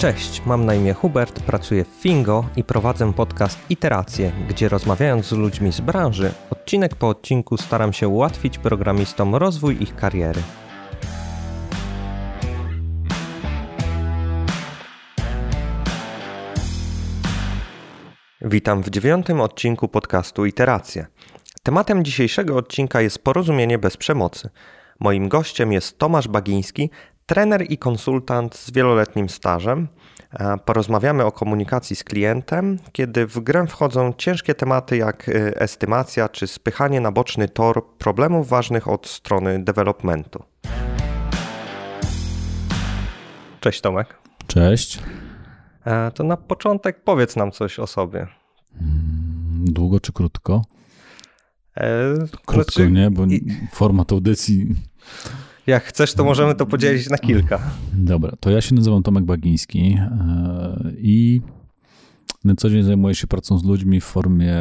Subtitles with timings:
[0.00, 5.32] Cześć, mam na imię Hubert, pracuję w Fingo i prowadzę podcast Iteracje, gdzie rozmawiając z
[5.32, 10.42] ludźmi z branży, odcinek po odcinku staram się ułatwić programistom rozwój ich kariery.
[18.40, 21.06] Witam w dziewiątym odcinku podcastu Iteracje.
[21.62, 24.50] Tematem dzisiejszego odcinka jest porozumienie bez przemocy.
[25.00, 26.90] Moim gościem jest Tomasz Bagiński,
[27.30, 29.88] trener i konsultant z wieloletnim stażem.
[30.32, 36.28] E, porozmawiamy o komunikacji z klientem, kiedy w grę wchodzą ciężkie tematy jak e, estymacja
[36.28, 40.42] czy spychanie na boczny tor problemów ważnych od strony developmentu.
[43.60, 44.18] Cześć Tomek.
[44.46, 44.98] Cześć.
[45.86, 48.26] E, to na początek powiedz nam coś o sobie.
[49.64, 50.64] Długo czy krótko?
[52.46, 53.26] Krótko, znaczy, nie, bo
[53.72, 54.74] format audycji
[55.66, 57.60] jak chcesz, to możemy to podzielić na kilka.
[57.92, 61.40] Dobra, to ja się nazywam Tomek Bagiński e, i
[62.44, 64.56] na co dzień zajmuję się pracą z ludźmi w formie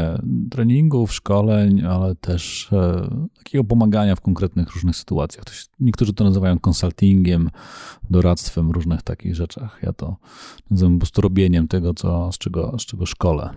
[0.51, 5.45] treningów, szkoleń, ale też e, takiego pomagania w konkretnych różnych sytuacjach.
[5.45, 7.49] To się, niektórzy to nazywają konsultingiem,
[8.09, 9.79] doradztwem, różnych takich rzeczach.
[9.83, 10.17] Ja to
[10.71, 13.49] nazywam po prostu robieniem tego, co, z, czego, z czego szkole.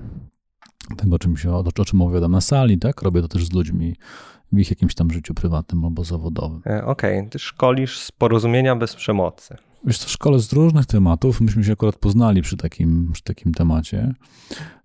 [0.97, 3.03] Tego, czym się, o, o czym opowiadam na sali, tak?
[3.03, 3.97] Robię to też z ludźmi
[4.53, 6.61] w ich jakimś tam życiu prywatnym albo zawodowym.
[6.67, 7.31] E, okej, okay.
[7.31, 9.57] ty szkolisz z porozumienia bez przemocy.
[9.85, 11.41] Wiesz co, szkole z różnych tematów.
[11.41, 14.15] Myśmy się akurat poznali przy takim, przy takim temacie.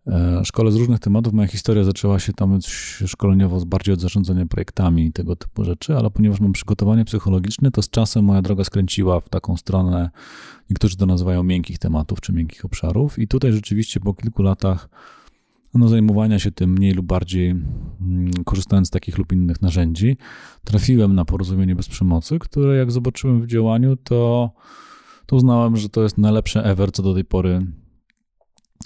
[0.08, 1.34] E, szkole z różnych tematów.
[1.34, 2.60] Moja historia zaczęła się tam
[3.06, 7.82] szkoleniowo bardziej od zarządzania projektami i tego typu rzeczy, ale ponieważ mam przygotowanie psychologiczne, to
[7.82, 10.10] z czasem moja droga skręciła w taką stronę,
[10.70, 13.20] niektórzy to nazywają miękkich tematów czy miękkich obszarów.
[13.20, 14.90] I tutaj rzeczywiście po kilku latach
[15.74, 20.18] no, zajmowania się tym mniej lub bardziej, mm, korzystając z takich lub innych narzędzi,
[20.64, 24.52] trafiłem na porozumienie bez przemocy, które jak zobaczyłem w działaniu, to,
[25.26, 27.68] to uznałem, że to jest najlepsze ever, co do tej pory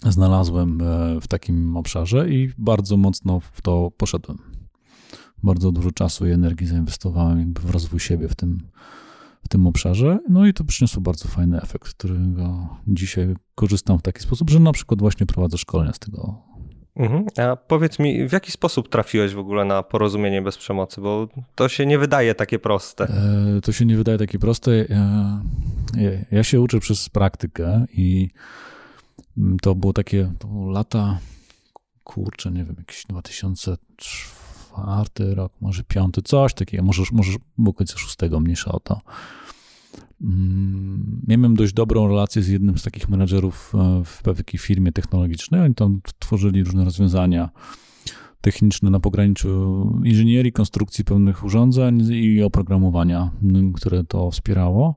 [0.09, 4.37] znalazłem e, w takim obszarze i bardzo mocno w to poszedłem.
[5.43, 8.57] Bardzo dużo czasu i energii zainwestowałem w rozwój siebie w tym,
[9.43, 10.19] w tym obszarze.
[10.29, 14.71] No i to przyniosło bardzo fajny efekt, którego dzisiaj korzystam w taki sposób, że na
[14.71, 16.50] przykład właśnie prowadzę szkolenia z tego.
[17.37, 21.01] A powiedz mi, w jaki sposób trafiłeś w ogóle na porozumienie bez przemocy?
[21.01, 23.03] Bo to się nie wydaje takie proste.
[23.03, 24.85] E, to się nie wydaje takie proste.
[24.89, 25.41] Ja,
[26.31, 28.29] ja, się uczę przez praktykę i
[29.61, 31.19] to było takie to było lata,
[32.03, 38.39] kurczę, nie wiem, jakiś 2004 rok, może piąty, coś takiego, może, może było końca szóstego,
[38.39, 39.01] mniejsza o to.
[40.23, 45.61] Mm, miałem dość dobrą relację z jednym z takich menedżerów e, w pewnej firmie technologicznej.
[45.61, 47.49] Oni tam tworzyli różne rozwiązania
[48.41, 53.31] techniczne na pograniczu inżynierii, konstrukcji pewnych urządzeń i oprogramowania,
[53.75, 54.95] które to wspierało.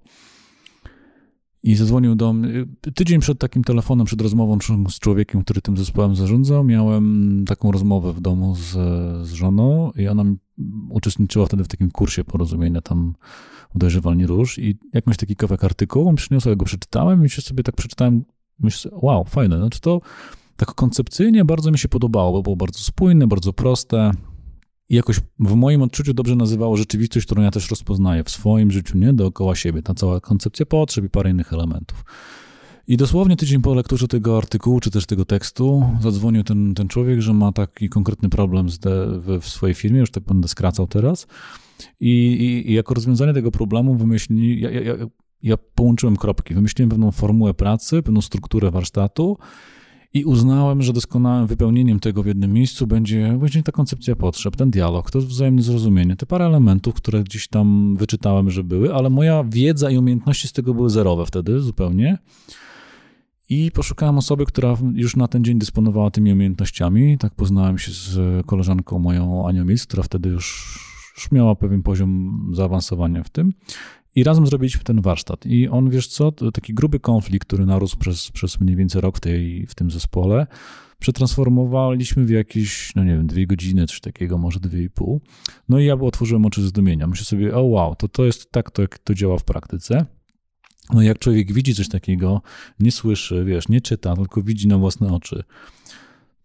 [1.62, 2.48] I zadzwonił do mnie.
[2.94, 4.58] Tydzień przed takim telefonem, przed rozmową
[4.88, 8.70] z człowiekiem, który tym zespołem zarządzał, miałem taką rozmowę w domu z,
[9.28, 10.24] z żoną i ona
[10.88, 13.14] uczestniczyła wtedy w takim kursie porozumienia tam
[13.74, 17.62] Dojrzewalni Róż i jakąś taki kawałek artykułu on przyniosł, ja go przeczytałem i się sobie
[17.62, 18.24] tak przeczytałem,
[18.60, 20.00] myślę, wow, fajne, znaczy to
[20.56, 24.10] tak koncepcyjnie bardzo mi się podobało, bo było bardzo spójne, bardzo proste
[24.88, 28.98] i jakoś w moim odczuciu dobrze nazywało rzeczywistość, którą ja też rozpoznaję w swoim życiu,
[28.98, 32.04] nie, dookoła siebie, ta cała koncepcja potrzeb i parę innych elementów.
[32.88, 37.20] I dosłownie tydzień po lekturze tego artykułu, czy też tego tekstu, zadzwonił ten, ten człowiek,
[37.20, 41.26] że ma taki konkretny problem w, w swojej firmie, już tak będę skracał teraz,
[42.00, 44.94] i, i, i jako rozwiązanie tego problemu wymyślili, ja, ja,
[45.42, 49.38] ja połączyłem kropki, wymyśliłem pewną formułę pracy, pewną strukturę warsztatu
[50.14, 54.70] i uznałem, że doskonałym wypełnieniem tego w jednym miejscu będzie właśnie ta koncepcja potrzeb, ten
[54.70, 59.44] dialog, to wzajemne zrozumienie, te parę elementów, które gdzieś tam wyczytałem, że były, ale moja
[59.48, 62.18] wiedza i umiejętności z tego były zerowe wtedy zupełnie.
[63.54, 67.18] I poszukałem osoby, która już na ten dzień dysponowała tymi umiejętnościami.
[67.18, 70.78] Tak poznałem się z koleżanką moją Anią Mis, która wtedy już
[71.16, 73.52] już miała pewien poziom zaawansowania w tym.
[74.16, 75.46] I razem zrobiliśmy ten warsztat.
[75.46, 79.20] I on, wiesz co, taki gruby konflikt, który narósł przez, przez mniej więcej rok w,
[79.20, 80.46] tej, w tym zespole,
[80.98, 85.20] przetransformowaliśmy w jakieś, no nie wiem, dwie godziny, coś takiego, może dwie i pół.
[85.68, 87.06] No i ja otworzyłem oczy zdumienia.
[87.06, 90.06] Myślę sobie, o wow, to, to jest tak, to, jak to działa w praktyce.
[90.92, 92.42] No jak człowiek widzi coś takiego,
[92.80, 95.44] nie słyszy, wiesz, nie czyta, tylko widzi na własne oczy,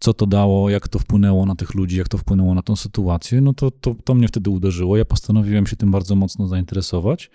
[0.00, 3.40] co to dało, jak to wpłynęło na tych ludzi, jak to wpłynęło na tą sytuację,
[3.40, 4.96] no to, to, to mnie wtedy uderzyło.
[4.96, 7.30] Ja postanowiłem się tym bardzo mocno zainteresować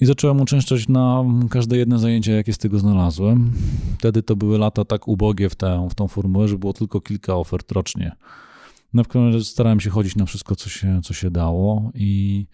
[0.00, 3.52] i zacząłem uczęszczać na każde jedno zajęcie, jakie z tego znalazłem.
[3.98, 7.34] Wtedy to były lata tak ubogie w, tę, w tą formułę, że było tylko kilka
[7.34, 8.12] ofert rocznie.
[8.94, 12.46] Na przykład starałem się chodzić na wszystko, co się, co się dało i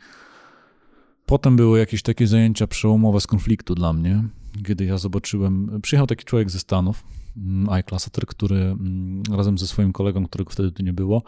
[1.27, 4.25] potem były jakieś takie zajęcia przełomowe z konfliktu dla mnie
[4.67, 7.05] kiedy ja zobaczyłem, przyjechał taki człowiek ze Stanów,
[7.37, 11.23] mm, iClassater, który mm, razem ze swoim kolegą, którego wtedy tu nie było,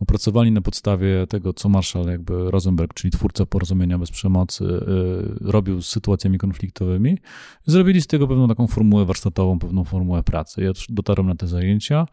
[0.00, 5.82] opracowali na podstawie tego, co Marshall jakby Rosenberg, czyli twórca porozumienia bez przemocy, y, robił
[5.82, 7.18] z sytuacjami konfliktowymi.
[7.66, 10.62] Zrobili z tego pewną taką formułę warsztatową, pewną formułę pracy.
[10.62, 12.06] Ja dotarłem na te zajęcia.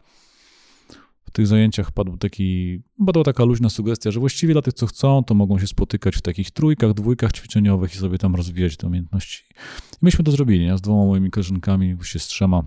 [1.30, 5.24] W tych zajęciach padł taki, padła taka luźna sugestia, że właściwie dla tych, co chcą,
[5.24, 9.44] to mogą się spotykać w takich trójkach, dwójkach ćwiczeniowych i sobie tam rozwijać te umiejętności.
[9.92, 12.62] I myśmy to zrobili, ja z dwoma moimi koleżankami, właściwie z trzema,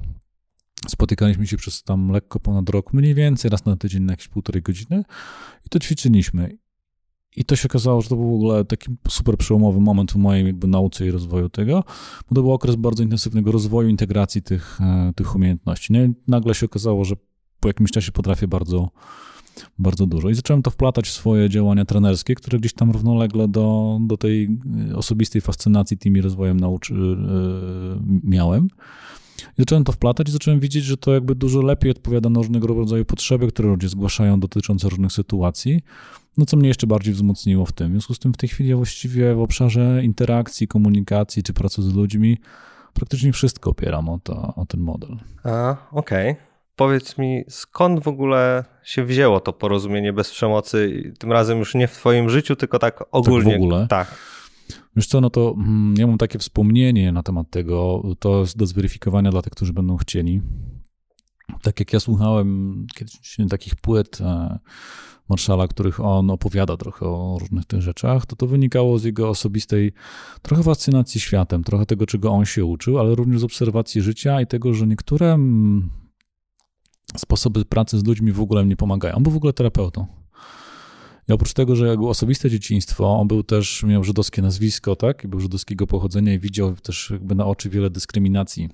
[0.88, 4.62] Spotykaliśmy się przez tam lekko ponad rok, mniej więcej raz na tydzień na jakieś półtorej
[4.62, 5.04] godziny
[5.66, 6.58] i to ćwiczyliśmy.
[7.36, 10.46] I to się okazało, że to był w ogóle taki super przełomowy moment w mojej
[10.46, 11.84] jakby nauce i rozwoju tego,
[12.30, 15.94] bo to był okres bardzo intensywnego rozwoju, integracji tych, e, tych umiejętności.
[15.94, 17.16] No i nagle się okazało, że
[17.64, 18.90] po jakimś czasie potrafię bardzo,
[19.80, 20.30] bardzo dużo.
[20.30, 24.58] I zacząłem to wplatać w swoje działania trenerskie, które gdzieś tam równolegle do, do tej
[24.96, 28.68] osobistej fascynacji tymi rozwojem nauczy, yy, miałem.
[29.58, 32.68] I zacząłem to wplatać i zacząłem widzieć, że to jakby dużo lepiej odpowiada na różnego
[32.68, 35.82] rodzaju potrzeby, które ludzie zgłaszają dotyczące różnych sytuacji.
[36.38, 37.88] No co mnie jeszcze bardziej wzmocniło w tym.
[37.88, 41.82] W związku z tym w tej chwili ja właściwie w obszarze interakcji, komunikacji czy pracy
[41.82, 42.38] z ludźmi
[42.94, 45.18] praktycznie wszystko opieram o, to, o ten model.
[45.44, 46.32] A, okej.
[46.32, 46.53] Okay.
[46.76, 51.14] Powiedz mi, skąd w ogóle się wzięło to porozumienie bez przemocy?
[51.20, 53.52] Tym razem już nie w Twoim życiu, tylko tak ogólnie.
[53.52, 53.88] Tak w ogóle?
[53.88, 54.16] Tak.
[54.96, 58.66] Wiesz co, no to mm, ja mam takie wspomnienie na temat tego, to jest do
[58.66, 60.42] zweryfikowania dla tych, którzy będą chcieli.
[61.62, 64.60] Tak jak ja słuchałem kiedyś takich płyt e,
[65.30, 69.94] Marszala, których on opowiada trochę o różnych tych rzeczach, to to wynikało z jego osobistej
[70.42, 74.48] trochę fascynacji światem, trochę tego, czego on się uczył, ale również z obserwacji życia i
[74.48, 75.90] tego, że niektóre mm,
[77.18, 79.16] sposoby pracy z ludźmi w ogóle nie pomagają.
[79.16, 80.06] On był w ogóle terapeutą.
[81.30, 85.28] I oprócz tego, że jakby osobiste dzieciństwo, on był też, miał żydowskie nazwisko, tak, i
[85.28, 88.70] był żydowskiego pochodzenia i widział też jakby na oczy wiele dyskryminacji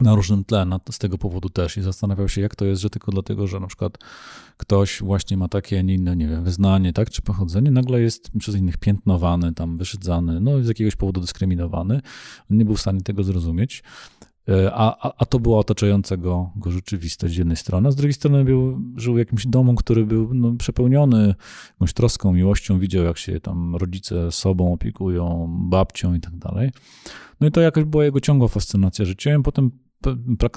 [0.00, 2.90] na różnym tle, na, z tego powodu też i zastanawiał się, jak to jest, że
[2.90, 3.98] tylko dlatego, że na przykład
[4.56, 8.30] ktoś właśnie ma takie, a nie inne, nie wiem, wyznanie, tak, czy pochodzenie, nagle jest
[8.38, 12.00] przez innych piętnowany, tam wyszydzany, no z jakiegoś powodu dyskryminowany.
[12.50, 13.82] On nie był w stanie tego zrozumieć.
[14.48, 18.12] E, a, a, to była otaczająca go, go rzeczywistość z jednej strony, a z drugiej
[18.12, 21.34] strony był, żył jakimś domu, który był no, przepełniony
[21.70, 26.70] jakąś troską, miłością, widział jak się tam rodzice sobą opiekują, babcią i tak dalej.
[27.40, 29.42] No i to jakaś była jego ciągła fascynacja życiem.
[29.42, 29.70] Potem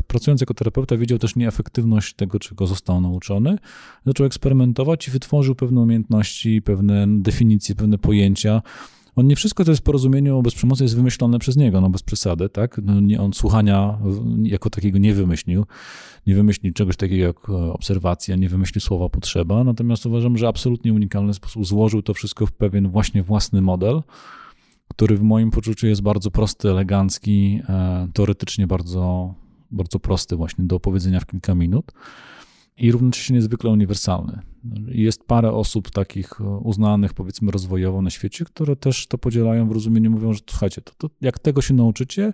[0.08, 3.58] pracując jako terapeuta widział też nieefektywność tego, czego został nauczony.
[4.06, 8.62] Zaczął eksperymentować i wytworzył pewne umiejętności, pewne definicje, pewne pojęcia,
[9.16, 12.04] on nie wszystko, co jest w porozumieniu bez przemocy, jest wymyślone przez niego, no bez
[12.04, 12.82] przesady, tak?
[12.84, 13.98] No, nie, on słuchania
[14.44, 15.66] jako takiego nie wymyślił.
[16.28, 20.94] Nie wymyślił czegoś takiego jak e, obserwacja, nie wymyślił słowa potrzeba, natomiast uważam, że absolutnie
[20.94, 24.02] unikalny sposób złożył to wszystko w pewien właśnie własny model,
[24.88, 29.34] który w moim poczuciu jest bardzo prosty, elegancki, e, teoretycznie bardzo,
[29.72, 31.92] bardzo prosty właśnie do opowiedzenia w kilka minut
[32.82, 34.40] i równocześnie niezwykle uniwersalny.
[34.88, 40.12] Jest parę osób takich uznanych, powiedzmy, rozwojowo na świecie, które też to podzielają w rozumieniu,
[40.12, 42.34] mówią, że słuchajcie, to, to jak tego się nauczycie,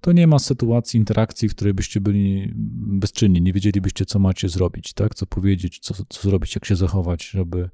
[0.00, 4.92] to nie ma sytuacji, interakcji, w której byście byli bezczynni, nie wiedzielibyście, co macie zrobić,
[4.92, 5.14] tak?
[5.14, 7.70] co powiedzieć, co, co zrobić, jak się zachować, żeby,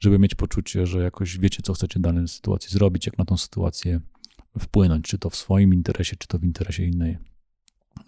[0.00, 3.36] żeby mieć poczucie, że jakoś wiecie, co chcecie w danej sytuacji zrobić, jak na tą
[3.36, 4.00] sytuację
[4.58, 7.18] wpłynąć, czy to w swoim interesie, czy to w interesie innej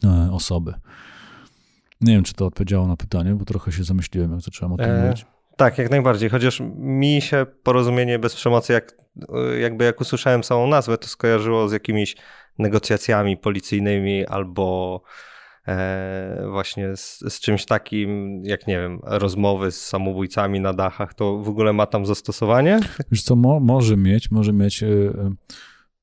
[0.04, 0.74] e, osoby.
[2.00, 4.90] Nie wiem, czy to odpowiedziało na pytanie, bo trochę się zamyśliłem, jak zacząłem o tym
[4.90, 5.26] e, mówić.
[5.56, 6.30] Tak, jak najbardziej.
[6.30, 8.96] Chociaż mi się porozumienie bez przemocy, jak,
[9.60, 12.16] jakby jak usłyszałem samą nazwę, to skojarzyło z jakimiś
[12.58, 15.02] negocjacjami policyjnymi albo
[15.68, 21.14] e, właśnie z, z, czymś takim, jak nie wiem, rozmowy z samobójcami na dachach.
[21.14, 22.80] To w ogóle ma tam zastosowanie?
[23.10, 24.82] Wiesz co, mo, może mieć, może mieć.
[24.82, 25.30] E, e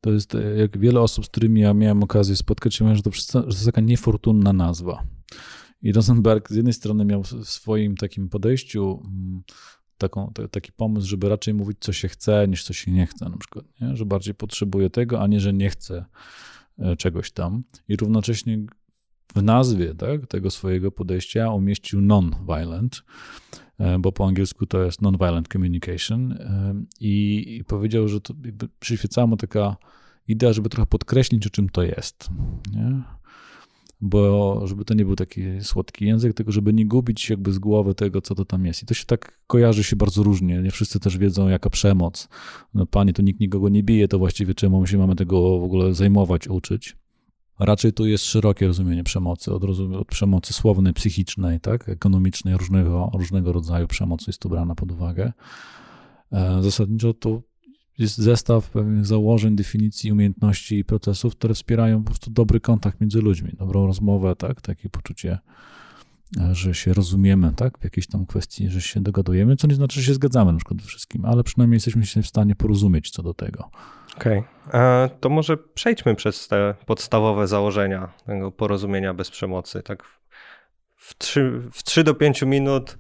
[0.02, 3.12] to jest, e, jak wiele osób, z którymi ja miałem okazję spotkać się, że to,
[3.12, 5.04] że to jest taka niefortunna nazwa.
[5.86, 9.44] I Rosenberg z jednej strony miał w swoim takim podejściu mm,
[9.98, 13.38] taką, taki pomysł, żeby raczej mówić, co się chce, niż co się nie chce, na
[13.38, 13.96] przykład, nie?
[13.96, 16.06] że bardziej potrzebuje tego, a nie, że nie chce
[16.80, 17.64] e, czegoś tam.
[17.88, 18.66] I równocześnie
[19.36, 23.04] w nazwie tak, tego swojego podejścia umieścił non-violent,
[23.80, 28.34] e, bo po angielsku to jest non-violent communication e, i, i powiedział, że to
[28.80, 29.76] przyświecała mu taka
[30.28, 32.30] idea, żeby trochę podkreślić, o czym to jest.
[32.72, 33.04] Nie?
[34.02, 37.96] Bo żeby to nie był taki słodki język, tylko żeby nie gubić jakby z głowy
[37.96, 38.84] tego, co to tam jest.
[38.84, 40.62] I to się tak kojarzy się bardzo różnie.
[40.62, 42.28] Nie wszyscy też wiedzą, jaka przemoc.
[42.74, 45.64] No panie, to nikt nikogo nie bije, to właściwie czemu my się mamy tego w
[45.64, 46.98] ogóle zajmować, uczyć.
[47.60, 49.64] Raczej tu jest szerokie rozumienie przemocy, od,
[50.00, 55.34] od przemocy słownej, psychicznej, tak, ekonomicznej, różnego, różnego rodzaju przemocy jest tu brana pod uwagę.
[56.32, 57.42] E, zasadniczo to
[57.98, 63.22] jest zestaw pewnych założeń, definicji, umiejętności i procesów, które wspierają po prostu dobry kontakt między
[63.22, 65.40] ludźmi, dobrą rozmowę, tak, takie poczucie,
[66.40, 70.02] e, że się rozumiemy, tak, w jakiejś tam kwestii, że się dogadujemy, co nie znaczy,
[70.02, 73.24] że się zgadzamy na przykład we wszystkim, ale przynajmniej jesteśmy się w stanie porozumieć co
[73.24, 73.70] do tego.
[74.18, 75.10] Okej, okay.
[75.20, 80.04] to może przejdźmy przez te podstawowe założenia tego porozumienia bez przemocy, tak
[80.96, 82.98] w 3, w 3 do 5 minut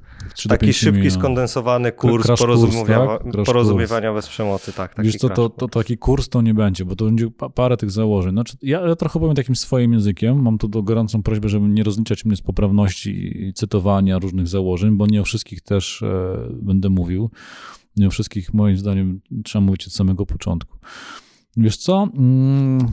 [0.49, 1.13] taki szybki, minut.
[1.13, 3.45] skondensowany kurs porozumiewania, kurs, tak?
[3.45, 4.73] porozumiewania bez przemocy.
[4.73, 7.77] Tak, taki Wiesz co, to, to, taki kurs to nie będzie, bo to będzie parę
[7.77, 8.31] tych założeń.
[8.31, 11.83] Znaczy, ja, ja trochę powiem takim swoim językiem, mam tu do gorącą prośbę, żeby nie
[11.83, 16.89] rozliczać mnie z poprawności i cytowania różnych założeń, bo nie o wszystkich też e, będę
[16.89, 17.29] mówił.
[17.97, 20.77] Nie o wszystkich, moim zdaniem, trzeba mówić od samego początku.
[21.57, 22.07] Wiesz co?
[22.17, 22.87] Mm,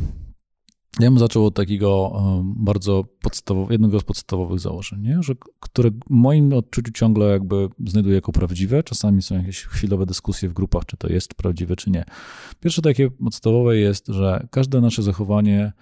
[1.00, 2.12] ja bym zaczął od takiego
[2.44, 5.22] bardzo podstawowego, jednego z podstawowych założeń, nie?
[5.22, 8.82] Że, które w moim odczuciu ciągle jakby znajduję jako prawdziwe.
[8.82, 12.04] Czasami są jakieś chwilowe dyskusje w grupach, czy to jest prawdziwe, czy nie.
[12.61, 15.72] Pierwsze takie podstawowe jest, że każde nasze zachowanie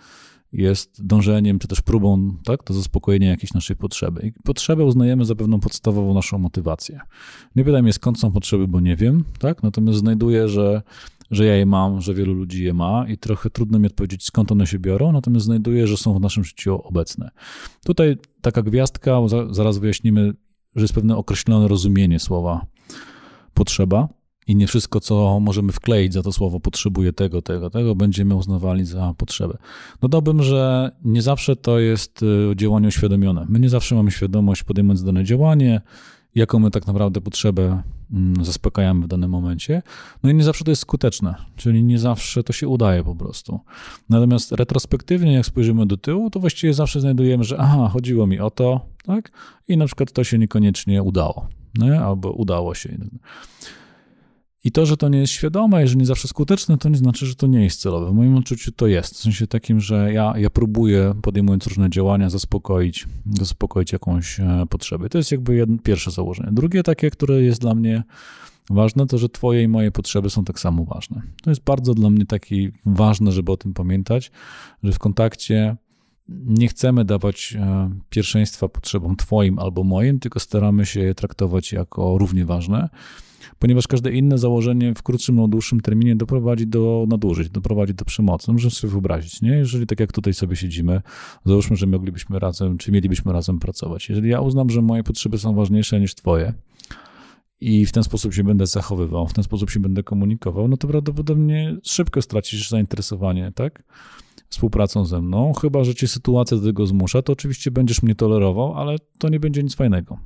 [0.53, 4.27] jest dążeniem, czy też próbą tak, do zaspokojenia jakiejś naszej potrzeby.
[4.27, 7.01] I potrzebę uznajemy za pewną podstawową naszą motywację.
[7.57, 9.63] Nie pytaj mnie, skąd są potrzeby, bo nie wiem, tak?
[9.63, 10.83] natomiast znajduję, że
[11.31, 14.53] że ja je mam, że wielu ludzi je ma i trochę trudno mi odpowiedzieć, skąd
[14.53, 17.31] one się biorą, natomiast znajduję, że są w naszym życiu obecne.
[17.85, 19.21] Tutaj taka gwiazdka,
[19.51, 20.33] zaraz wyjaśnimy,
[20.77, 22.67] że jest pewne określone rozumienie słowa
[23.55, 24.09] potrzeba
[24.47, 28.85] i nie wszystko, co możemy wkleić za to słowo potrzebuje tego, tego, tego, będziemy uznawali
[28.85, 29.59] za potrzebę.
[30.01, 33.47] Dodałbym, że nie zawsze to jest y, działanie uświadomione.
[33.49, 35.81] My nie zawsze mamy świadomość, podejmując dane działanie,
[36.35, 37.83] jaką my tak naprawdę potrzebę
[38.13, 39.83] mm, zaspokajamy w danym momencie.
[40.23, 43.61] No i nie zawsze to jest skuteczne, czyli nie zawsze to się udaje po prostu.
[44.09, 48.51] Natomiast retrospektywnie, jak spojrzymy do tyłu, to właściwie zawsze znajdujemy, że aha, chodziło mi o
[48.51, 49.31] to, tak?
[49.69, 52.01] I na przykład to się niekoniecznie udało, nie?
[52.01, 52.99] albo udało się.
[54.65, 57.35] I to, że to nie jest świadome, jeżeli nie zawsze skuteczne, to nie znaczy, że
[57.35, 58.11] to nie jest celowe.
[58.11, 59.15] W moim odczuciu to jest.
[59.15, 65.09] W sensie takim, że ja, ja próbuję, podejmując różne działania, zaspokoić, zaspokoić jakąś e, potrzebę.
[65.09, 66.53] To jest jakby jedno, pierwsze założenie.
[66.53, 68.03] Drugie takie, które jest dla mnie
[68.71, 71.23] ważne, to że twoje i moje potrzeby są tak samo ważne.
[71.43, 74.31] To jest bardzo dla mnie taki ważne, żeby o tym pamiętać,
[74.83, 75.77] że w kontakcie
[76.29, 82.19] nie chcemy dawać e, pierwszeństwa potrzebom twoim albo moim, tylko staramy się je traktować jako
[82.19, 82.89] równie ważne
[83.59, 88.45] ponieważ każde inne założenie w krótszym lub dłuższym terminie doprowadzi do nadużyć, doprowadzi do przemocy.
[88.49, 89.51] No, możemy sobie wyobrazić, nie?
[89.51, 91.01] Jeżeli tak jak tutaj sobie siedzimy,
[91.45, 94.09] załóżmy, że moglibyśmy razem, czy mielibyśmy razem pracować.
[94.09, 96.55] Jeżeli ja uznam, że moje potrzeby są ważniejsze niż twoje,
[97.61, 100.89] i w ten sposób się będę zachowywał, w ten sposób się będę komunikował, no to
[100.89, 103.83] prawdopodobnie szybko stracisz zainteresowanie, tak?
[104.49, 108.75] Współpracą ze mną, chyba że cię sytuacja do tego zmusza, to oczywiście będziesz mnie tolerował,
[108.75, 110.19] ale to nie będzie nic fajnego.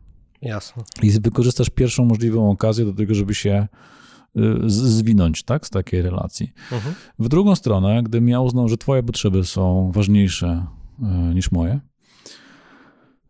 [0.43, 0.83] Jasne.
[1.03, 3.69] I wykorzystasz pierwszą możliwą okazję do tego, żeby się
[4.37, 6.53] y, zwinąć tak, z takiej relacji.
[6.73, 6.95] Mhm.
[7.19, 10.67] W drugą stronę, gdybym ja uznał, że twoje potrzeby są ważniejsze
[11.31, 11.81] y, niż moje,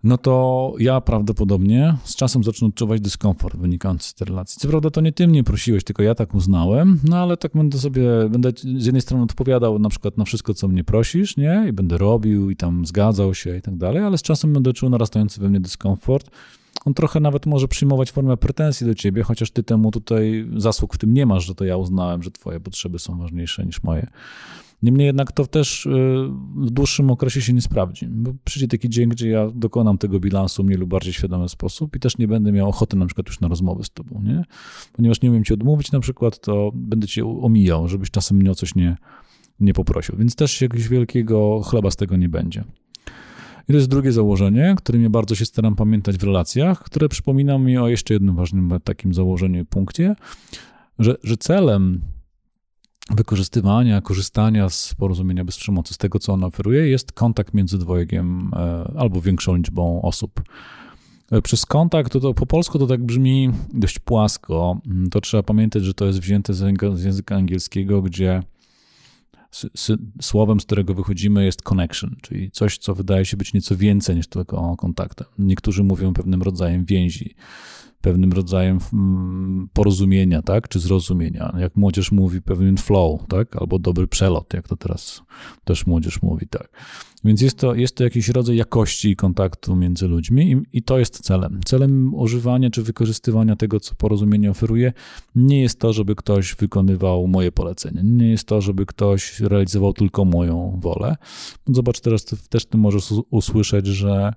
[0.05, 4.61] no to ja prawdopodobnie z czasem zacznę odczuwać dyskomfort wynikający z tej relacji.
[4.61, 7.79] Co prawda to nie ty mnie prosiłeś, tylko ja tak uznałem, no ale tak będę
[7.79, 11.65] sobie, będę z jednej strony odpowiadał na przykład na wszystko, co mnie prosisz, nie?
[11.69, 14.91] I będę robił i tam zgadzał się i tak dalej, ale z czasem będę czuł
[14.91, 16.31] narastający we mnie dyskomfort,
[16.85, 20.99] on trochę nawet może przyjmować formę pretensji do ciebie, chociaż ty temu tutaj zasług w
[20.99, 24.07] tym nie masz, że to ja uznałem, że twoje potrzeby są ważniejsze niż moje.
[24.83, 25.91] Niemniej jednak to też y,
[26.57, 28.07] w dłuższym okresie się nie sprawdzi.
[28.09, 31.97] Bo przyjdzie taki dzień, gdzie ja dokonam tego bilansu w mniej lub bardziej świadomy sposób
[31.97, 34.45] i też nie będę miał ochoty na przykład już na rozmowy z tobą, nie?
[34.93, 38.55] Ponieważ nie umiem ci odmówić na przykład, to będę cię omijał, żebyś czasem mnie o
[38.55, 38.97] coś nie,
[39.61, 40.17] nie poprosił.
[40.17, 42.65] Więc też jakiegoś wielkiego chleba z tego nie będzie.
[43.69, 47.59] I to jest drugie założenie, którym ja bardzo się staram pamiętać w relacjach, które przypomina
[47.59, 50.17] mi o jeszcze jednym ważnym takim założeniu punkcie,
[50.99, 52.01] że, że celem
[53.11, 58.51] wykorzystywania, korzystania z porozumienia bez przemocy, z tego, co on oferuje, jest kontakt między dwojgiem
[58.57, 60.43] e, albo większą liczbą osób.
[61.31, 64.81] E, przez kontakt, to, to po polsku to tak brzmi dość płasko.
[64.87, 68.43] Mm, to trzeba pamiętać, że to jest wzięte z języka angielskiego, gdzie
[70.23, 74.27] słowem, z którego wychodzimy, jest connection, czyli coś, co wydaje się być nieco więcej niż
[74.27, 75.27] tylko kontaktem.
[75.39, 77.35] Niektórzy mówią pewnym rodzajem więzi
[78.05, 81.55] pewnym rodzajem mm, porozumienia, tak, czy zrozumienia.
[81.59, 85.23] Jak młodzież mówi, pewien flow, tak, albo dobry przelot, jak to teraz
[85.65, 86.69] też młodzież mówi, tak.
[87.25, 91.21] Więc jest to, jest to jakiś rodzaj jakości kontaktu między ludźmi i, i to jest
[91.21, 91.61] celem.
[91.65, 94.93] Celem używania czy wykorzystywania tego, co porozumienie oferuje,
[95.35, 100.25] nie jest to, żeby ktoś wykonywał moje polecenie, nie jest to, żeby ktoś realizował tylko
[100.25, 101.17] moją wolę.
[101.69, 104.33] Zobacz, teraz też ty możesz usłyszeć, że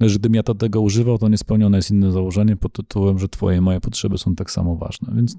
[0.00, 3.58] że gdybym ja to tego używał, to niespełnione jest inne założenie pod tytułem, że twoje
[3.58, 5.12] i moje potrzeby są tak samo ważne.
[5.16, 5.36] Więc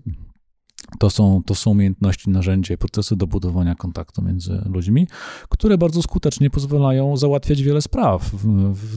[1.00, 5.08] To są, to są umiejętności, narzędzia i procesy do budowania kontaktu między ludźmi,
[5.50, 8.32] które bardzo skutecznie pozwalają załatwiać wiele spraw,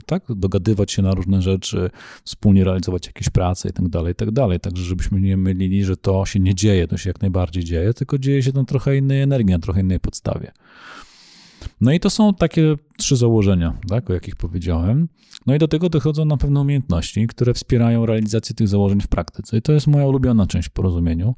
[0.05, 0.23] tak?
[0.29, 1.89] dogadywać się na różne rzeczy,
[2.23, 4.47] wspólnie realizować jakieś prace itd., tak itd.
[4.49, 7.93] Tak Także żebyśmy nie mylili, że to się nie dzieje, to się jak najbardziej dzieje,
[7.93, 10.51] tylko dzieje się na trochę innej energii, na trochę innej podstawie.
[11.81, 15.07] No i to są takie trzy założenia, tak, o jakich powiedziałem.
[15.47, 19.57] No i do tego dochodzą na pewne umiejętności, które wspierają realizację tych założeń w praktyce.
[19.57, 21.35] I to jest moja ulubiona część w porozumieniu,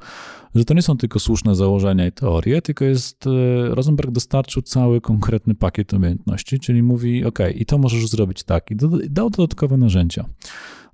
[0.55, 3.29] że to nie są tylko słuszne założenia i teorie, tylko jest, e,
[3.75, 8.75] Rosenberg dostarczył cały konkretny pakiet umiejętności, czyli mówi, ok, i to możesz zrobić tak, i
[9.09, 10.25] dał dodatkowe narzędzia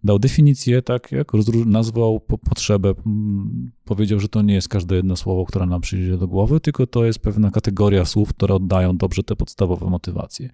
[0.03, 1.31] dał definicję, tak jak
[1.65, 2.93] nazwał potrzebę,
[3.85, 7.05] powiedział, że to nie jest każde jedno słowo, które nam przyjdzie do głowy, tylko to
[7.05, 10.49] jest pewna kategoria słów, które oddają dobrze te podstawowe motywacje.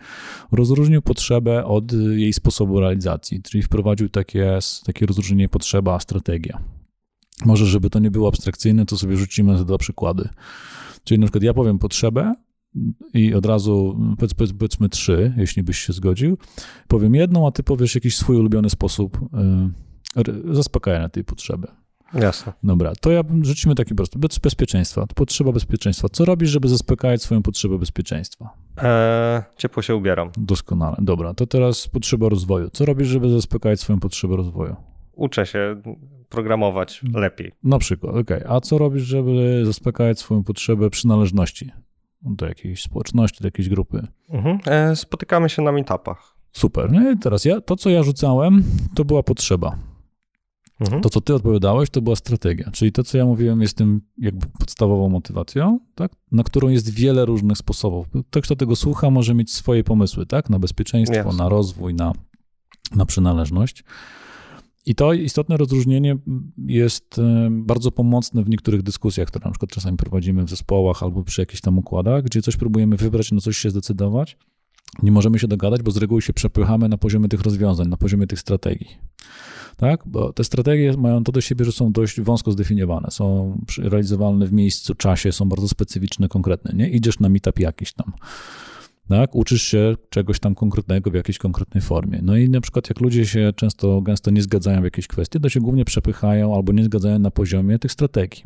[0.52, 6.60] Rozróżnił potrzebę od jej sposobu realizacji, czyli wprowadził takie, takie rozróżnienie potrzeba, a strategia.
[7.46, 10.30] Może, żeby to nie było abstrakcyjne, to sobie rzucimy te dwa przykłady.
[11.04, 12.34] Czyli na przykład ja powiem potrzebę,
[13.14, 16.38] i od razu powiedz, powiedz, powiedzmy trzy, jeśli byś się zgodził.
[16.88, 19.20] Powiem jedną, a ty powiesz jakiś swój ulubiony sposób
[20.18, 21.68] y, zaspokajania tej potrzeby.
[22.14, 22.54] Jasne.
[22.64, 24.20] Dobra, to ja rzucimy taki prosty.
[24.20, 26.10] Bezpieczeństwa, potrzeba bezpieczeństwa.
[26.12, 28.50] Co robisz, żeby zaspokajać swoją potrzebę bezpieczeństwa?
[28.78, 30.32] Eee, ciepło się ubieram.
[30.38, 30.96] Doskonale.
[31.00, 32.70] Dobra, to teraz potrzeba rozwoju.
[32.70, 34.76] Co robisz, żeby zaspokajać swoją potrzebę rozwoju?
[35.14, 35.82] Uczę się
[36.30, 37.52] programować lepiej.
[37.64, 38.44] Na przykład, okej.
[38.44, 38.56] Okay.
[38.56, 41.72] A co robisz, żeby zaspokajać swoją potrzebę przynależności?
[42.22, 44.08] Do jakiejś społeczności, do jakiejś grupy.
[44.30, 44.60] Mhm.
[44.66, 46.36] E, spotykamy się na meetupach.
[46.52, 46.92] Super.
[46.92, 48.64] No i teraz ja, to, co ja rzucałem,
[48.96, 49.78] to była potrzeba.
[50.80, 51.02] Mhm.
[51.02, 52.72] To, co ty odpowiadałeś, to była strategia.
[52.72, 56.12] Czyli to, co ja mówiłem, jest tym jakby podstawową motywacją, tak?
[56.32, 58.08] na którą jest wiele różnych sposobów.
[58.30, 60.50] Ktoś, kto tego słucha, może mieć swoje pomysły, tak?
[60.50, 61.38] Na bezpieczeństwo, yes.
[61.38, 62.14] na rozwój, na,
[62.96, 63.84] na przynależność.
[64.86, 66.18] I to istotne rozróżnienie
[66.68, 71.24] jest e, bardzo pomocne w niektórych dyskusjach, które na przykład czasami prowadzimy w zespołach albo
[71.24, 74.38] przy jakichś tam układach, gdzie coś próbujemy wybrać, na coś się zdecydować.
[75.04, 78.28] Nie możemy się dogadać, bo z reguły się przepychamy na poziomie tych rozwiązań, na poziomie
[78.28, 78.88] tych strategii.
[79.78, 80.04] Tak?
[80.06, 84.54] Bo te strategie mają to do siebie, że są dość wąsko zdefiniowane, są realizowalne w
[84.54, 86.72] miejscu, czasie, są bardzo specyficzne, konkretne.
[86.76, 86.90] Nie?
[86.90, 88.14] Idziesz na meetup jakiś tam
[89.10, 89.36] tak?
[89.36, 92.20] Uczysz się czegoś tam konkretnego w jakiejś konkretnej formie.
[92.24, 95.50] No i na przykład jak ludzie się często, gęsto nie zgadzają w jakiejś kwestii, to
[95.50, 98.44] się głównie przepychają albo nie zgadzają na poziomie tych strategii.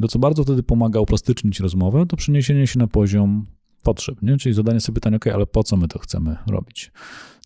[0.00, 3.46] To, co bardzo wtedy pomaga uplastycznić rozmowę, to przeniesienie się na poziom
[3.82, 4.36] potrzeb, nie?
[4.36, 6.92] czyli zadanie sobie pytania, ok, ale po co my to chcemy robić?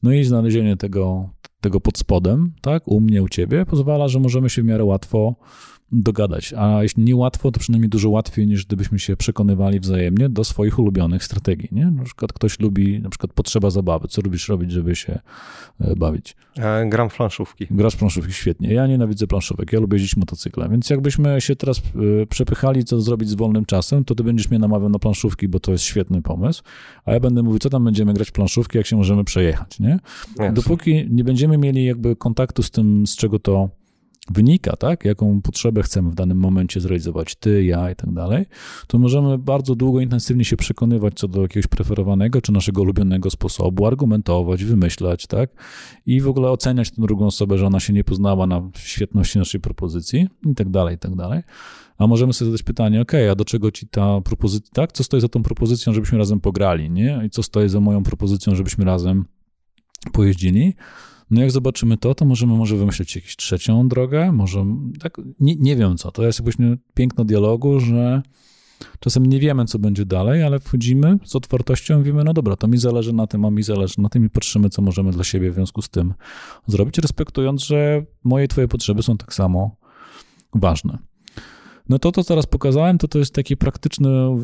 [0.02, 4.50] No i znalezienie tego, tego pod spodem, tak, u mnie, u ciebie, pozwala, że możemy
[4.50, 5.34] się w miarę łatwo
[5.92, 6.54] dogadać.
[6.56, 10.78] A jeśli nie łatwo, to przynajmniej dużo łatwiej niż gdybyśmy się przekonywali wzajemnie do swoich
[10.78, 11.68] ulubionych strategii.
[11.72, 11.90] Nie?
[11.90, 14.08] Na przykład ktoś lubi, na przykład potrzeba zabawy.
[14.08, 15.18] Co lubisz robić, żeby się
[15.80, 16.36] e, bawić?
[16.58, 17.66] E, gram w planszówki.
[17.70, 18.74] Grasz w planszówki, świetnie.
[18.74, 20.70] Ja nienawidzę planszówek, ja lubię jeździć motocyklem.
[20.70, 24.58] Więc jakbyśmy się teraz e, przepychali, co zrobić z wolnym czasem, to ty będziesz mnie
[24.58, 26.62] namawiał na planszówki, bo to jest świetny pomysł,
[27.04, 29.80] a ja będę mówił, co tam będziemy grać w planszówki, jak się możemy przejechać.
[29.80, 29.98] Nie?
[30.52, 33.81] Dopóki nie będziemy mieli jakby kontaktu z tym, z czego to
[34.30, 38.46] wynika, tak, jaką potrzebę chcemy w danym momencie zrealizować, ty, ja i tak dalej,
[38.86, 43.86] to możemy bardzo długo, intensywnie się przekonywać co do jakiegoś preferowanego czy naszego ulubionego sposobu,
[43.86, 45.50] argumentować, wymyślać, tak,
[46.06, 49.60] i w ogóle oceniać tę drugą osobę, że ona się nie poznała na świetności naszej
[49.60, 51.42] propozycji i tak dalej, i tak dalej.
[51.98, 55.20] A możemy sobie zadać pytanie, ok, a do czego ci ta propozycja, tak, co stoi
[55.20, 59.24] za tą propozycją, żebyśmy razem pograli, nie, i co stoi za moją propozycją, żebyśmy razem
[60.12, 60.74] pojeździli,
[61.30, 64.66] no jak zobaczymy to, to możemy może wymyślić jakąś trzecią drogę, może
[65.00, 66.10] tak, nie, nie wiem co.
[66.10, 68.22] To jest jakbyśmy piękno dialogu, że
[69.00, 72.68] czasem nie wiemy, co będzie dalej, ale wchodzimy z otwartością i mówimy, no dobra, to
[72.68, 75.50] mi zależy na tym, a mi zależy na tym i patrzymy, co możemy dla siebie
[75.50, 76.14] w związku z tym
[76.66, 79.76] zrobić, respektując, że moje i twoje potrzeby są tak samo
[80.54, 80.98] ważne.
[81.92, 84.38] No to, co teraz pokazałem, to to jest takie praktyczne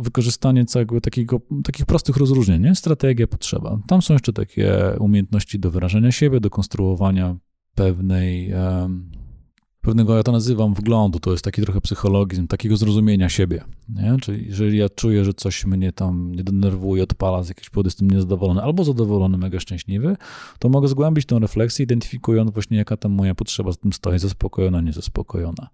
[0.00, 2.74] wykorzystanie całego takiego, takich prostych rozróżnień, nie?
[2.74, 3.78] Strategia, potrzeba.
[3.86, 7.36] Tam są jeszcze takie umiejętności do wyrażania siebie, do konstruowania
[7.74, 9.10] pewnej um,
[9.86, 14.16] pewnego, ja to nazywam, wglądu, to jest taki trochę psychologizm, takiego zrozumienia siebie, nie?
[14.22, 18.10] Czyli jeżeli ja czuję, że coś mnie tam nie denerwuje, odpala z jakiejś powodu, jestem
[18.10, 20.16] niezadowolony albo zadowolony, mega szczęśliwy,
[20.58, 24.80] to mogę zgłębić tę refleksję, identyfikując właśnie jaka tam moja potrzeba z tym stoi, zaspokojona,
[24.80, 25.68] niezaspokojona.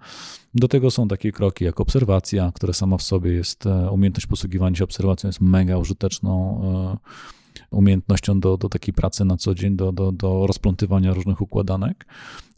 [0.54, 4.76] Do tego są takie kroki jak obserwacja, która sama w sobie jest, e, umiejętność posługiwania
[4.76, 7.41] się obserwacją jest mega użyteczną e,
[7.72, 12.06] umiejętnością do, do takiej pracy na co dzień, do, do, do rozplątywania różnych układanek.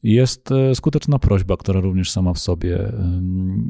[0.02, 2.92] Jest e, skuteczna prośba, która również sama w sobie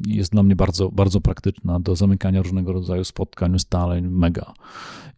[0.06, 4.52] jest dla mnie bardzo, bardzo praktyczna do zamykania różnego rodzaju spotkań, ustaleń, mega.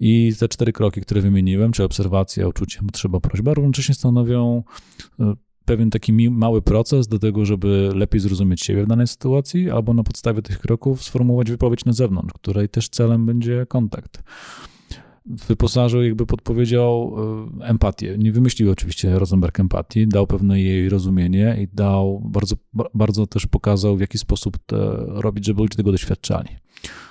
[0.00, 4.62] I te cztery kroki, które wymieniłem, czy obserwacja, uczucie, potrzeba, prośba, równocześnie stanowią
[5.20, 5.34] e,
[5.64, 10.02] pewien taki mały proces do tego, żeby lepiej zrozumieć siebie w danej sytuacji, albo na
[10.02, 14.22] podstawie tych kroków sformułować wypowiedź na zewnątrz, której też celem będzie kontakt
[15.26, 17.16] wyposażył, jakby podpowiedział
[17.60, 18.18] e, empatię.
[18.18, 22.56] Nie wymyślił oczywiście Rosenberg empatii, dał pewne jej rozumienie i dał, bardzo,
[22.94, 24.58] bardzo też pokazał, w jaki sposób
[25.06, 26.48] robić, żeby ludzie tego doświadczali.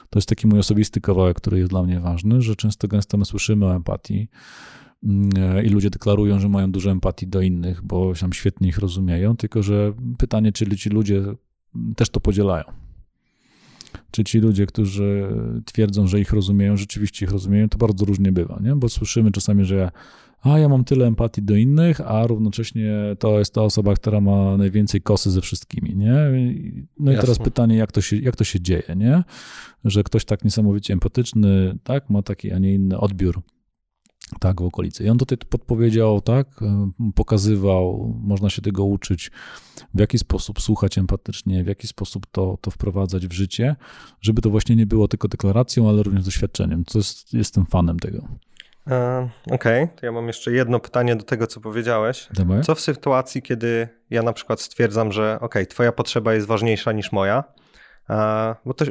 [0.10, 3.25] To jest taki mój osobisty kawałek, który jest dla mnie ważny, że często gęsto my
[3.25, 4.28] słyszymy o empatii
[5.04, 9.38] mm, i ludzie deklarują, że mają dużo empatii do innych, bo tam świetnie ich rozumieją,
[9.38, 11.23] tylko że pytanie, czy ci ludzie
[11.95, 12.85] też to podzielają
[14.15, 15.28] czy ci ludzie, którzy
[15.65, 18.75] twierdzą, że ich rozumieją, rzeczywiście ich rozumieją, to bardzo różnie bywa, nie?
[18.75, 19.91] Bo słyszymy czasami, że
[20.41, 24.58] a ja mam tyle empatii do innych, a równocześnie to jest ta osoba, która ma
[24.58, 26.13] najwięcej kosy ze wszystkimi, nie?
[26.99, 27.21] No i Jasne.
[27.21, 29.23] teraz pytanie, jak to, się, jak to się dzieje, nie?
[29.86, 33.41] Że ktoś tak niesamowicie empatyczny, tak, ma taki, a nie inny odbiór
[34.39, 35.03] tak, w okolicy.
[35.03, 39.31] I on tutaj podpowiedział, tak, e, pokazywał, można się tego uczyć,
[39.93, 43.75] w jaki sposób słuchać empatycznie, w jaki sposób to, to wprowadzać w życie,
[44.21, 46.85] żeby to właśnie nie było tylko deklaracją, ale również doświadczeniem.
[46.85, 48.27] To jest, jestem fanem tego.
[48.88, 49.95] E, okej, okay.
[49.95, 52.27] to ja mam jeszcze jedno pytanie do tego, co powiedziałeś.
[52.33, 52.63] Dawaj.
[52.63, 57.11] Co w sytuacji, kiedy ja na przykład stwierdzam, że ok, twoja potrzeba jest ważniejsza niż
[57.11, 57.43] moja,
[58.09, 58.85] e, bo to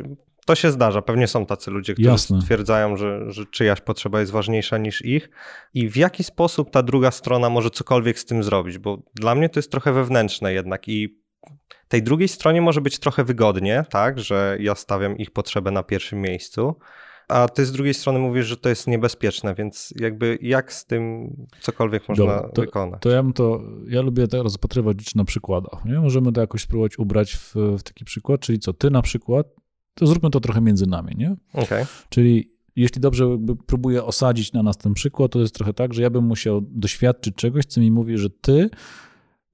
[0.44, 1.02] to się zdarza.
[1.02, 2.40] Pewnie są tacy ludzie, którzy Jasne.
[2.40, 5.30] stwierdzają, że, że czyjaś potrzeba jest ważniejsza niż ich.
[5.74, 8.78] I w jaki sposób ta druga strona może cokolwiek z tym zrobić?
[8.78, 11.24] Bo dla mnie to jest trochę wewnętrzne jednak i
[11.88, 16.20] tej drugiej stronie może być trochę wygodnie, tak, że ja stawiam ich potrzebę na pierwszym
[16.20, 16.76] miejscu,
[17.28, 21.30] a ty z drugiej strony mówisz, że to jest niebezpieczne, więc jakby jak z tym
[21.60, 23.02] cokolwiek można Dobra, to, wykonać?
[23.02, 26.00] To ja bym to, ja lubię to rozpatrywać na przykładach, nie?
[26.00, 29.46] Możemy to jakoś spróbować ubrać w, w taki przykład, czyli co, ty na przykład
[29.94, 31.36] to zróbmy to trochę między nami, nie?
[31.52, 31.86] Okay.
[32.08, 36.10] Czyli jeśli dobrze próbuję osadzić na nas ten przykład, to jest trochę tak, że ja
[36.10, 38.70] bym musiał doświadczyć czegoś, co mi mówi, że ty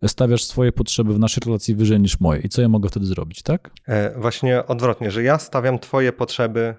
[0.07, 2.40] stawiasz swoje potrzeby w naszej relacji wyżej niż moje.
[2.40, 3.70] I co ja mogę wtedy zrobić, tak?
[3.88, 6.74] E, właśnie odwrotnie, że ja stawiam twoje potrzeby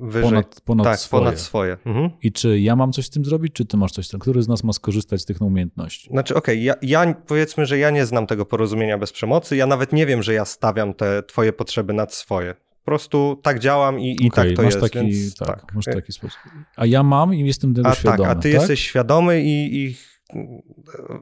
[0.00, 0.30] wyżej.
[0.30, 1.24] Ponad, ponad tak, swoje.
[1.24, 1.76] ponad swoje.
[1.86, 2.10] Mhm.
[2.22, 4.20] I czy ja mam coś z tym zrobić, czy ty masz coś z tym?
[4.20, 6.10] Który z nas ma skorzystać z tych umiejętności?
[6.10, 9.56] Znaczy, okej, okay, ja, ja, powiedzmy, że ja nie znam tego porozumienia bez przemocy.
[9.56, 12.54] Ja nawet nie wiem, że ja stawiam te twoje potrzeby nad swoje
[12.86, 14.92] prostu tak działam i, i okay, tak to masz jest.
[14.92, 16.38] Taki, więc, tak, tak, masz taki sposób.
[16.76, 18.28] A ja mam i jestem tego a, świadomy.
[18.28, 18.60] Tak, a ty tak?
[18.60, 19.96] jesteś świadomy i, i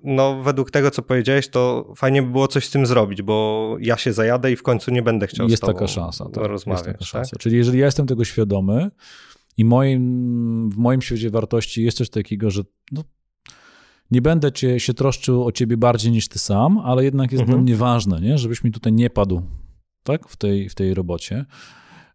[0.05, 3.97] no według tego, co powiedziałeś, to fajnie by było coś z tym zrobić, bo ja
[3.97, 6.87] się zajadę i w końcu nie będę chciał jest z taka szansa, tak, rozmawiać.
[6.87, 7.31] Jest taka szansa.
[7.31, 7.41] Tak?
[7.41, 8.91] Czyli jeżeli ja jestem tego świadomy
[9.57, 13.05] i moim, w moim świecie wartości jest coś takiego, że no,
[14.11, 17.59] nie będę cię, się troszczył o ciebie bardziej niż ty sam, ale jednak jest mhm.
[17.59, 18.39] dla mnie ważne, nie?
[18.39, 19.43] żebyś mi tutaj nie padł
[20.05, 21.45] tak, w tej, w tej robocie,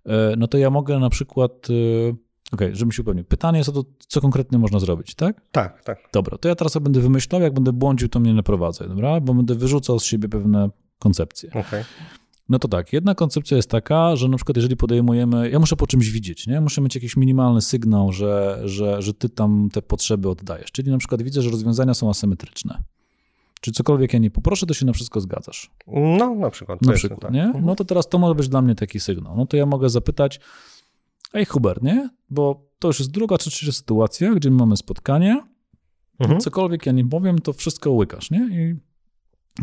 [0.06, 1.52] e, no to ja mogę na przykład.
[1.52, 3.26] E, okej, okay, żebym się upewnił.
[3.26, 5.42] Pytanie jest o to, co konkretnie można zrobić, tak?
[5.52, 6.00] Tak, tak.
[6.14, 9.22] Dobra, to ja teraz będę wymyślał, jak będę błądził, to mnie naprowadzę, dobra?
[9.22, 11.50] Bo będę wyrzucał z siebie pewne koncepcje.
[11.50, 11.84] Okay.
[12.50, 15.88] No to tak, jedna koncepcja jest taka, że na przykład jeżeli podejmujemy, ja muszę po
[15.88, 16.62] czymś widzieć, nie?
[16.62, 20.72] Muszę mieć jakiś minimalny sygnał, że, że, że ty tam te potrzeby oddajesz.
[20.72, 22.84] Czyli na przykład widzę, że rozwiązania są asymetryczne.
[23.62, 25.72] Czy cokolwiek ja nie poproszę, to się na wszystko zgadzasz.
[25.88, 26.82] No, na przykład.
[26.82, 27.32] Na przykład, tak.
[27.32, 27.44] nie?
[27.44, 27.66] Mhm.
[27.66, 29.38] No to teraz to może być dla mnie taki sygnał.
[29.38, 30.40] No to ja mogę zapytać,
[31.34, 32.10] ej Hubert, nie?
[32.30, 35.44] Bo to już jest druga czy trzecia sytuacja, gdzie mamy spotkanie,
[36.20, 36.40] mhm.
[36.40, 38.50] cokolwiek ja nie powiem, to wszystko łykasz, nie?
[38.52, 38.76] I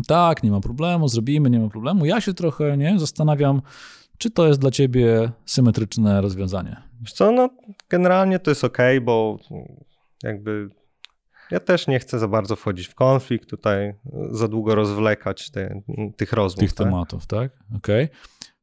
[0.07, 2.05] tak, nie ma problemu, zrobimy, nie ma problemu.
[2.05, 3.61] Ja się trochę, nie, zastanawiam,
[4.17, 6.77] czy to jest dla ciebie symetryczne rozwiązanie.
[7.01, 7.49] Wiesz co, no
[7.89, 9.39] generalnie to jest ok, bo
[10.23, 10.69] jakby
[11.51, 13.93] ja też nie chcę za bardzo wchodzić w konflikt, tutaj
[14.31, 15.81] za długo rozwlekać te,
[16.17, 16.59] tych rozmów.
[16.59, 16.87] Tych tak?
[16.87, 17.51] tematów, tak?
[17.75, 18.05] Okej.
[18.05, 18.17] Okay.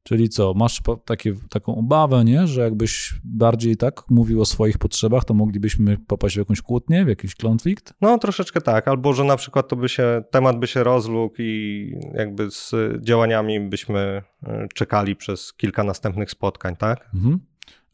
[0.05, 2.47] Czyli co, masz takie, taką obawę, nie?
[2.47, 7.09] że jakbyś bardziej tak mówił o swoich potrzebach, to moglibyśmy popaść w jakąś kłótnię, w
[7.09, 7.95] jakiś konflikt?
[8.01, 11.93] No troszeczkę tak, albo że na przykład to by się, temat by się rozlógł i
[12.15, 17.11] jakby z działaniami byśmy e, czekali przez kilka następnych spotkań, tak?
[17.15, 17.41] Mhm.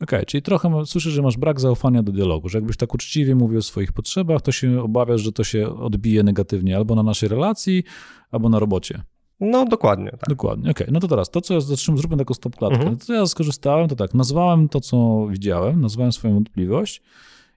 [0.00, 3.34] Okej, okay, czyli trochę słyszysz, że masz brak zaufania do dialogu, że jakbyś tak uczciwie
[3.34, 7.28] mówił o swoich potrzebach, to się obawiasz, że to się odbije negatywnie albo na naszej
[7.28, 7.84] relacji,
[8.30, 9.02] albo na robocie.
[9.40, 10.10] No, dokładnie.
[10.10, 10.28] Tak.
[10.28, 10.86] Dokładnie, okej.
[10.86, 10.92] Okay.
[10.94, 12.78] No to teraz, to co ja zatrzymam, zróbmy taką stopklatkę.
[12.78, 12.98] Mhm.
[12.98, 17.02] To co ja skorzystałem, to tak, nazwałem to, co widziałem, nazwałem swoją wątpliwość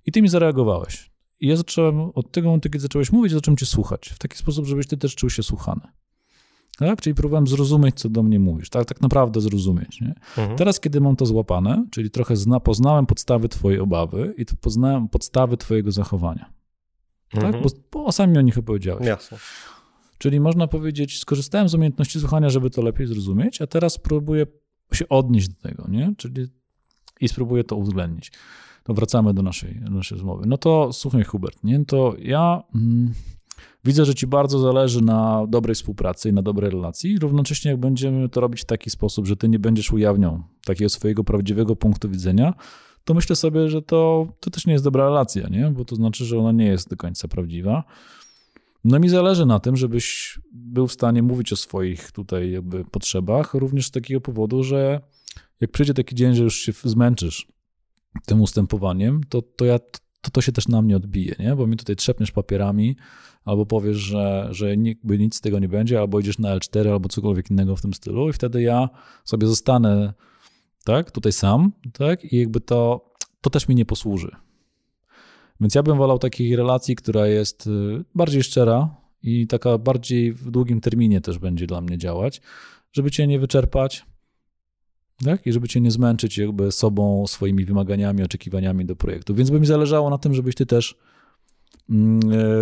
[0.05, 1.11] i ty mi zareagowałeś.
[1.41, 4.09] I ja zacząłem, od tego momentu, kiedy zacząłeś mówić, zacząłem cię słuchać.
[4.09, 5.81] W taki sposób, żebyś ty też czuł się słuchany.
[6.77, 7.01] Tak?
[7.01, 10.01] Czyli próbowałem zrozumieć, co do mnie mówisz, tak, tak naprawdę zrozumieć.
[10.01, 10.15] Nie?
[10.37, 10.57] Mhm.
[10.57, 15.09] Teraz, kiedy mam to złapane, czyli trochę zna, poznałem podstawy twojej obawy i to poznałem
[15.09, 16.53] podstawy twojego zachowania.
[17.29, 17.43] Tak?
[17.43, 17.63] Mhm.
[17.63, 17.73] Tak?
[17.91, 19.07] Bo, bo sami o nich opowiedziałeś.
[19.07, 19.37] Jasne.
[20.17, 24.45] Czyli można powiedzieć, skorzystałem z umiejętności słuchania, żeby to lepiej zrozumieć, a teraz próbuję
[24.93, 26.13] się odnieść do tego, nie?
[26.17, 26.47] Czyli
[27.21, 28.31] i spróbuję to uwzględnić.
[28.83, 30.45] To wracamy do naszej, naszej rozmowy.
[30.47, 31.85] No to słuchaj, Hubert, nie?
[31.85, 32.63] To ja...
[32.75, 33.13] Mm,
[33.85, 37.19] Widzę, że ci bardzo zależy na dobrej współpracy i na dobrej relacji.
[37.19, 41.23] Równocześnie, jak będziemy to robić w taki sposób, że ty nie będziesz ujawniał takiego swojego
[41.23, 42.53] prawdziwego punktu widzenia,
[43.05, 45.71] to myślę sobie, że to, to też nie jest dobra relacja, nie?
[45.71, 47.83] bo to znaczy, że ona nie jest do końca prawdziwa.
[48.83, 53.53] No mi zależy na tym, żebyś był w stanie mówić o swoich tutaj jakby potrzebach,
[53.53, 55.01] również z takiego powodu, że
[55.61, 57.47] jak przyjdzie taki dzień, że już się zmęczysz
[58.25, 59.79] tym ustępowaniem, to, to ja
[60.21, 61.55] to, to się też na mnie odbije, nie?
[61.55, 62.95] Bo mi tutaj trzepniesz papierami,
[63.45, 67.51] albo powiesz, że, że nic z tego nie będzie, albo idziesz na L4, albo cokolwiek
[67.51, 68.89] innego w tym stylu i wtedy ja
[69.23, 70.13] sobie zostanę,
[70.83, 74.35] tak, tutaj sam, tak, i jakby to, to też mi nie posłuży.
[75.61, 80.51] Więc ja bym wolał takiej relacji, która jest y, bardziej szczera i taka bardziej w
[80.51, 82.41] długim terminie też będzie dla mnie działać,
[82.91, 84.05] żeby cię nie wyczerpać,
[85.25, 85.47] tak?
[85.47, 89.35] I żeby cię nie zmęczyć jakby sobą, swoimi wymaganiami, oczekiwaniami do projektu.
[89.35, 90.95] Więc by mi zależało na tym, żebyś ty też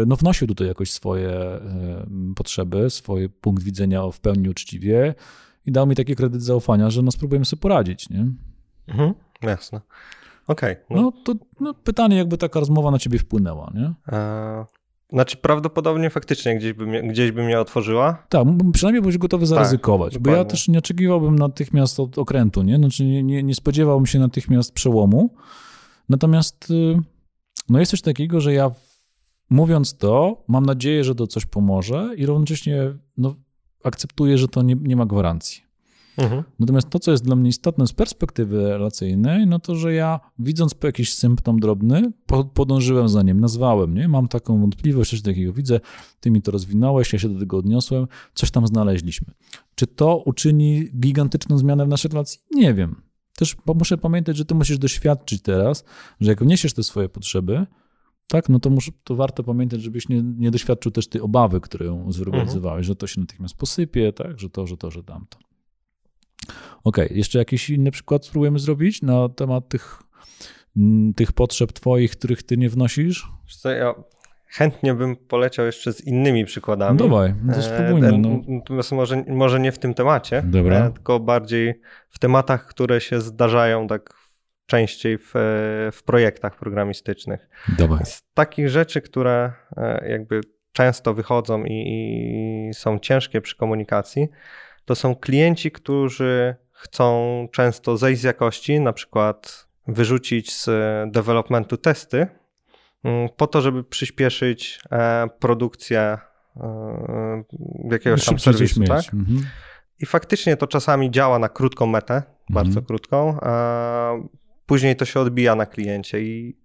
[0.07, 1.61] no, wnosił tutaj jakoś swoje e,
[2.35, 5.15] potrzeby, swój punkt widzenia w pełni uczciwie
[5.65, 8.27] i dał mi taki kredyt zaufania, że no spróbujemy sobie poradzić, nie?
[8.87, 9.81] Mhm, jasne.
[10.47, 10.71] Okej.
[10.71, 11.01] Okay, no.
[11.01, 11.11] no.
[11.11, 13.93] to no, pytanie, jakby taka rozmowa na ciebie wpłynęła, nie?
[14.17, 14.65] E,
[15.11, 18.23] znaczy prawdopodobnie faktycznie gdzieś by, mnie, gdzieś by mnie otworzyła.
[18.29, 22.63] Tak, przynajmniej byłeś gotowy tak, zaryzykować, tak, bo ja też nie oczekiwałbym natychmiast od okrętu,
[22.63, 22.77] nie?
[22.77, 25.35] Znaczy nie, nie, nie spodziewałbym się natychmiast przełomu.
[26.09, 26.99] Natomiast y,
[27.69, 28.71] no jest coś takiego, że ja
[29.51, 33.35] mówiąc to, mam nadzieję, że to coś pomoże i równocześnie no,
[33.83, 35.61] akceptuję, że to nie, nie ma gwarancji.
[36.17, 36.43] Mhm.
[36.59, 40.75] Natomiast to, co jest dla mnie istotne z perspektywy relacyjnej, no to, że ja widząc
[40.83, 42.11] jakiś symptom drobny,
[42.53, 44.07] podążyłem za nim, nazwałem, nie?
[44.07, 45.79] Mam taką wątpliwość, coś takiego widzę,
[46.19, 49.33] ty mi to rozwinąłeś, ja się do tego odniosłem, coś tam znaleźliśmy.
[49.75, 52.39] Czy to uczyni gigantyczną zmianę w naszej relacji?
[52.51, 53.01] Nie wiem.
[53.37, 55.83] Też muszę pamiętać, że ty musisz doświadczyć teraz,
[56.19, 57.65] że jak wniesiesz te swoje potrzeby,
[58.31, 62.11] tak, no to, muszę, to warto pamiętać, żebyś nie, nie doświadczył też tej obawy, którą
[62.11, 62.83] zwerbalizowałeś, mhm.
[62.83, 65.37] że to się natychmiast posypie, tak, że to, że to, że tamto.
[66.83, 67.17] Okej, okay.
[67.17, 70.03] jeszcze jakiś inny przykład spróbujemy zrobić na temat tych,
[71.15, 73.27] tych potrzeb twoich, których ty nie wnosisz?
[73.59, 73.93] Co, ja
[74.47, 76.97] chętnie bym poleciał jeszcze z innymi przykładami.
[76.99, 78.17] No dawaj, to e, spróbujmy.
[78.17, 78.41] No.
[78.47, 80.85] Natomiast może, może nie w tym temacie, Dobra.
[80.85, 84.20] E, tylko bardziej w tematach, które się zdarzają tak
[84.71, 85.39] częściej w, e,
[85.91, 87.49] w projektach programistycznych.
[87.77, 88.05] Dawaj.
[88.05, 89.53] Z takich rzeczy, które
[90.09, 91.73] jakby często wychodzą i,
[92.69, 94.27] i są ciężkie przy komunikacji,
[94.85, 100.69] to są klienci, którzy chcą często zejść z jakości, na przykład wyrzucić z
[101.11, 102.27] developmentu testy,
[103.03, 106.17] mm, po to, żeby przyspieszyć e, produkcję
[106.57, 107.43] e,
[107.91, 108.83] jakiegoś tam serwisu.
[108.83, 109.13] Tak?
[109.13, 109.45] Mhm.
[109.99, 112.33] I faktycznie to czasami działa na krótką metę, mhm.
[112.49, 114.13] bardzo krótką, a
[114.65, 116.57] później to się odbija na kliencie i,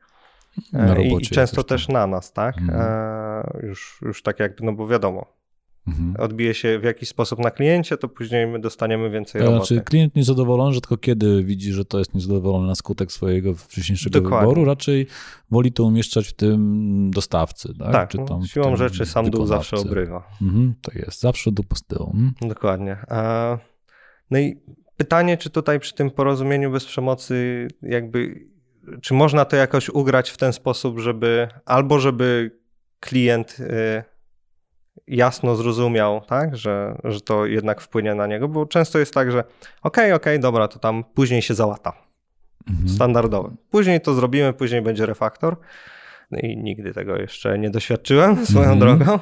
[0.74, 2.58] e, i, i często też na nas, tak?
[2.58, 3.62] Mhm.
[3.62, 5.36] Już, już tak jakby, no bo wiadomo,
[5.88, 6.14] mhm.
[6.18, 9.66] odbije się w jakiś sposób na kliencie, to później my dostaniemy więcej roboty.
[9.66, 14.48] Znaczy klient niezadowolony rzadko kiedy widzi, że to jest niezadowolony na skutek swojego wcześniejszego Dokładnie.
[14.48, 15.06] wyboru, raczej
[15.50, 17.74] woli to umieszczać w tym dostawcy.
[17.78, 20.28] Tak, tak Czy tam siłą rzeczy sam dół zawsze obrywa.
[20.42, 22.12] Mhm, to jest, zawsze dół po tyłu.
[22.14, 22.32] Mhm.
[22.48, 22.96] Dokładnie.
[23.08, 23.58] A,
[24.30, 24.56] no i
[24.96, 28.46] pytanie, czy tutaj przy tym porozumieniu bez przemocy jakby,
[29.02, 32.58] czy można to jakoś ugrać w ten sposób, żeby albo żeby
[33.00, 33.56] klient...
[33.60, 34.16] Y,
[35.06, 39.38] jasno zrozumiał, tak, że, że to jednak wpłynie na niego, bo często jest tak, że
[39.38, 41.92] okej, okay, okej, okay, dobra, to tam później się załata.
[42.70, 42.88] Mhm.
[42.88, 43.54] Standardowe.
[43.70, 45.56] Później to zrobimy, później będzie refaktor.
[46.30, 48.78] No i nigdy tego jeszcze nie doświadczyłem swoją mhm.
[48.78, 49.18] drogą.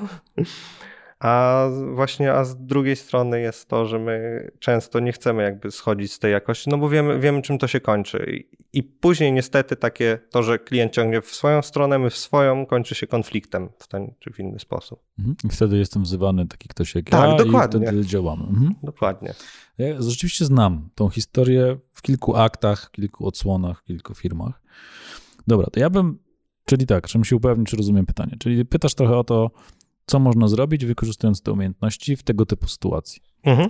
[1.25, 6.13] A właśnie, a z drugiej strony jest to, że my często nie chcemy jakby schodzić
[6.13, 8.47] z tej jakości, no bo wiemy, wiemy czym to się kończy.
[8.73, 12.67] I, I, później niestety takie to, że klient ciągnie w swoją stronę, my w swoją,
[12.67, 15.03] kończy się konfliktem w ten czy w inny sposób.
[15.19, 15.37] Mhm.
[15.45, 17.81] I wtedy jestem wzywany taki ktoś jak tak, ja dokładnie.
[17.81, 18.43] i wtedy działamy.
[18.43, 18.75] Mhm.
[18.83, 19.35] Dokładnie.
[19.79, 24.63] Ja rzeczywiście znam tą historię w kilku aktach, kilku odsłonach, kilku firmach.
[25.47, 26.19] Dobra, to ja bym,
[26.65, 28.37] czyli tak, żebym się upewnić, czy rozumiem pytanie.
[28.39, 29.51] Czyli pytasz trochę o to,
[30.07, 33.23] co można zrobić, wykorzystując te umiejętności w tego typu sytuacji.
[33.43, 33.69] Mhm.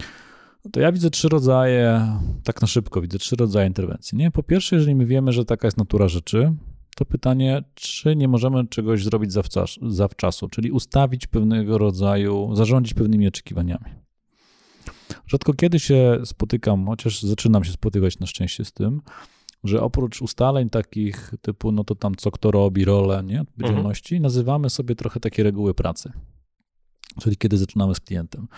[0.72, 4.18] To ja widzę trzy rodzaje, tak na szybko widzę trzy rodzaje interwencji.
[4.18, 4.30] Nie?
[4.30, 6.54] Po pierwsze, jeżeli my wiemy, że taka jest natura rzeczy,
[6.96, 13.28] to pytanie, czy nie możemy czegoś zrobić zawczas, zawczasu, czyli ustawić pewnego rodzaju, zarządzić pewnymi
[13.28, 13.90] oczekiwaniami.
[15.26, 19.00] Rzadko kiedy się spotykam, chociaż zaczynam się spotykać na szczęście z tym,
[19.64, 24.22] że oprócz ustaleń takich typu, no to tam co kto robi, rolę, nie, odpowiedzialności, mhm.
[24.22, 26.12] nazywamy sobie trochę takie reguły pracy.
[27.20, 28.48] Czyli kiedy zaczynamy z klientem.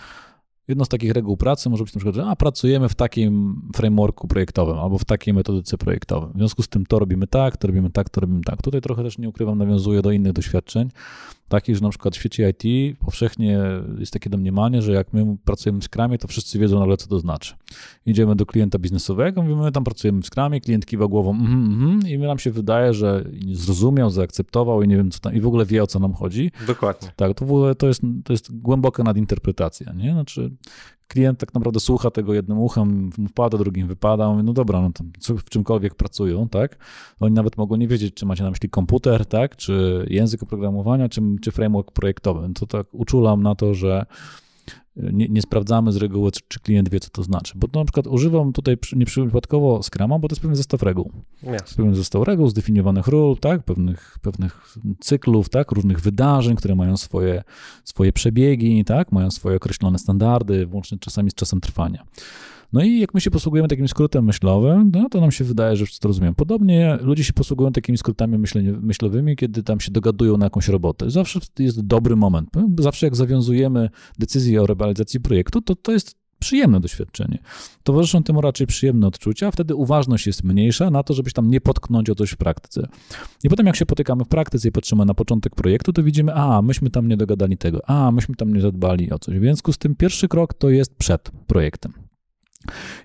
[0.67, 4.27] Jedną z takich reguł pracy może być na przykład, że a, pracujemy w takim frameworku
[4.27, 6.29] projektowym albo w takiej metodyce projektowej.
[6.33, 8.61] W związku z tym to robimy tak, to robimy tak, to robimy tak.
[8.61, 10.89] Tutaj trochę też nie ukrywam, nawiązuję do innych doświadczeń,
[11.49, 13.59] takich, że na przykład w świecie IT powszechnie
[13.99, 17.19] jest takie domniemanie, że jak my pracujemy w Scrumie, to wszyscy wiedzą nagle, co to
[17.19, 17.55] znaczy.
[18.05, 22.07] Idziemy do klienta biznesowego, mówimy, my tam pracujemy w Scrumie, klient kiwa głową mm, mm,
[22.07, 25.65] i nam się wydaje, że zrozumiał, zaakceptował i nie wiem, co tam, i w ogóle
[25.65, 26.51] wie, o co nam chodzi.
[26.67, 27.09] Dokładnie.
[27.15, 30.11] Tak, to w ogóle to jest, to jest głęboka nadinterpretacja, nie?
[30.11, 30.51] Znaczy
[31.07, 35.37] klient tak naprawdę słucha tego jednym uchem, wpada, drugim wypada, mówi, no dobra, no to
[35.37, 36.77] w czymkolwiek pracują, tak?
[37.19, 39.55] Oni nawet mogą nie wiedzieć, czy macie na myśli komputer, tak?
[39.55, 42.53] Czy język oprogramowania, czy, czy framework projektowy.
[42.53, 44.05] To tak uczulam na to, że
[44.97, 47.53] nie, nie, sprawdzamy z reguły, czy klient wie, co to znaczy.
[47.55, 51.11] Bo to na przykład używam tutaj nieprzypadkowo Scrama, bo to jest pewien zestaw reguł.
[51.43, 51.73] Yes.
[51.73, 57.43] Pewien zestaw reguł, zdefiniowanych ról, tak, pewnych, pewnych cyklów, tak, różnych wydarzeń, które mają swoje,
[57.83, 62.03] swoje przebiegi, tak, mają swoje określone standardy, włącznie czasami z czasem trwania.
[62.73, 65.85] No i jak my się posługujemy takim skrótem myślowym, no to nam się wydaje, że
[65.85, 66.35] wszyscy to rozumiem.
[66.35, 68.37] Podobnie ludzie się posługują takimi skrótami
[68.81, 71.09] myślowymi, kiedy tam się dogadują na jakąś robotę.
[71.09, 72.49] Zawsze jest dobry moment.
[72.79, 77.37] Zawsze jak zawiązujemy decyzję o realizacji projektu, to to jest przyjemne doświadczenie.
[77.83, 82.09] Towarzyszą temu raczej przyjemne odczucia, wtedy uważność jest mniejsza na to, żebyś tam nie potknąć
[82.09, 82.87] o coś w praktyce.
[83.43, 86.61] I potem jak się potykamy w praktyce i patrzymy na początek projektu, to widzimy, a,
[86.61, 89.35] myśmy tam nie dogadali tego, a, myśmy tam nie zadbali o coś.
[89.35, 92.06] W związku z tym pierwszy krok to jest przed projektem.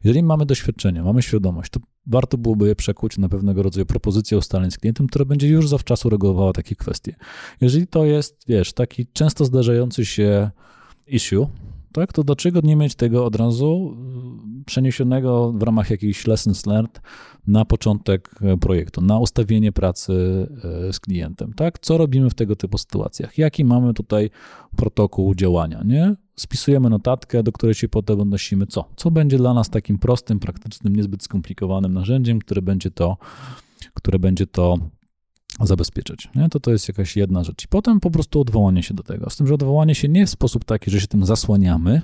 [0.04, 4.70] Jeżeli mamy doświadczenie, mamy świadomość, to warto byłoby je przekuć na pewnego rodzaju propozycję ustaleń
[4.70, 7.14] z klientem, która będzie już zawczasu regulowała takie kwestie.
[7.60, 10.50] Jeżeli to jest, wiesz, taki często zdarzający się
[11.06, 11.46] issue,
[11.92, 13.96] tak, to dlaczego nie mieć tego od razu
[14.60, 17.00] y, przeniesionego w ramach jakichś lessons learned
[17.46, 20.12] na początek e, projektu, na ustawienie pracy
[20.88, 21.78] e, z klientem, tak?
[21.78, 23.38] Co robimy w tego typu sytuacjach?
[23.38, 24.30] Jaki mamy tutaj
[24.76, 26.16] protokół działania, nie?
[26.36, 28.88] Spisujemy notatkę, do której się potem odnosimy co?
[28.96, 33.16] Co będzie dla nas takim prostym, praktycznym, niezbyt skomplikowanym narzędziem, które będzie to,
[33.94, 34.78] które będzie to
[35.60, 36.28] zabezpieczyć.
[36.34, 36.48] Nie?
[36.48, 37.64] To to jest jakaś jedna rzecz.
[37.64, 39.30] I potem po prostu odwołanie się do tego.
[39.30, 42.02] Z tym, że odwołanie się nie w sposób taki, że się tym zasłaniamy,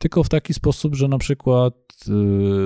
[0.00, 1.74] tylko w taki sposób, że na przykład
[2.08, 2.10] y,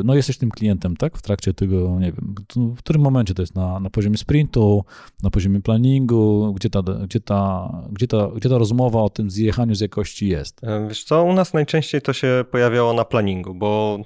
[0.04, 2.34] no jesteś tym klientem, tak, w trakcie tego, nie wiem,
[2.76, 4.84] w którym momencie to jest, na, na poziomie sprintu,
[5.22, 9.74] na poziomie planningu, gdzie ta, gdzie, ta, gdzie, ta, gdzie ta rozmowa o tym zjechaniu
[9.74, 10.60] z jakości jest?
[10.88, 13.98] Wiesz co, u nas najczęściej to się pojawiało na planningu, bo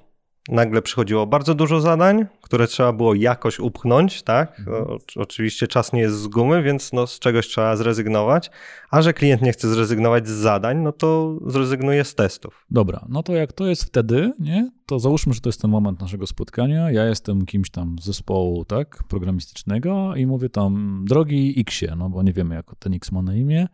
[0.48, 4.58] nagle przychodziło bardzo dużo zadań, które trzeba było jakoś upchnąć, tak?
[4.58, 4.84] Mhm.
[4.84, 8.50] O, oczywiście czas nie jest z gumy, więc no, z czegoś trzeba zrezygnować,
[8.90, 12.66] a że klient nie chce zrezygnować z zadań, no to zrezygnuje z testów.
[12.70, 14.70] Dobra, no to jak to jest wtedy, nie?
[14.86, 18.64] To załóżmy, że to jest ten moment naszego spotkania, ja jestem kimś tam z zespołu,
[18.64, 23.22] tak, programistycznego i mówię tam, drogi Xie, no bo nie wiemy, jak ten X ma
[23.22, 23.68] na imię,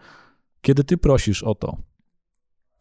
[0.60, 1.76] kiedy ty prosisz o to,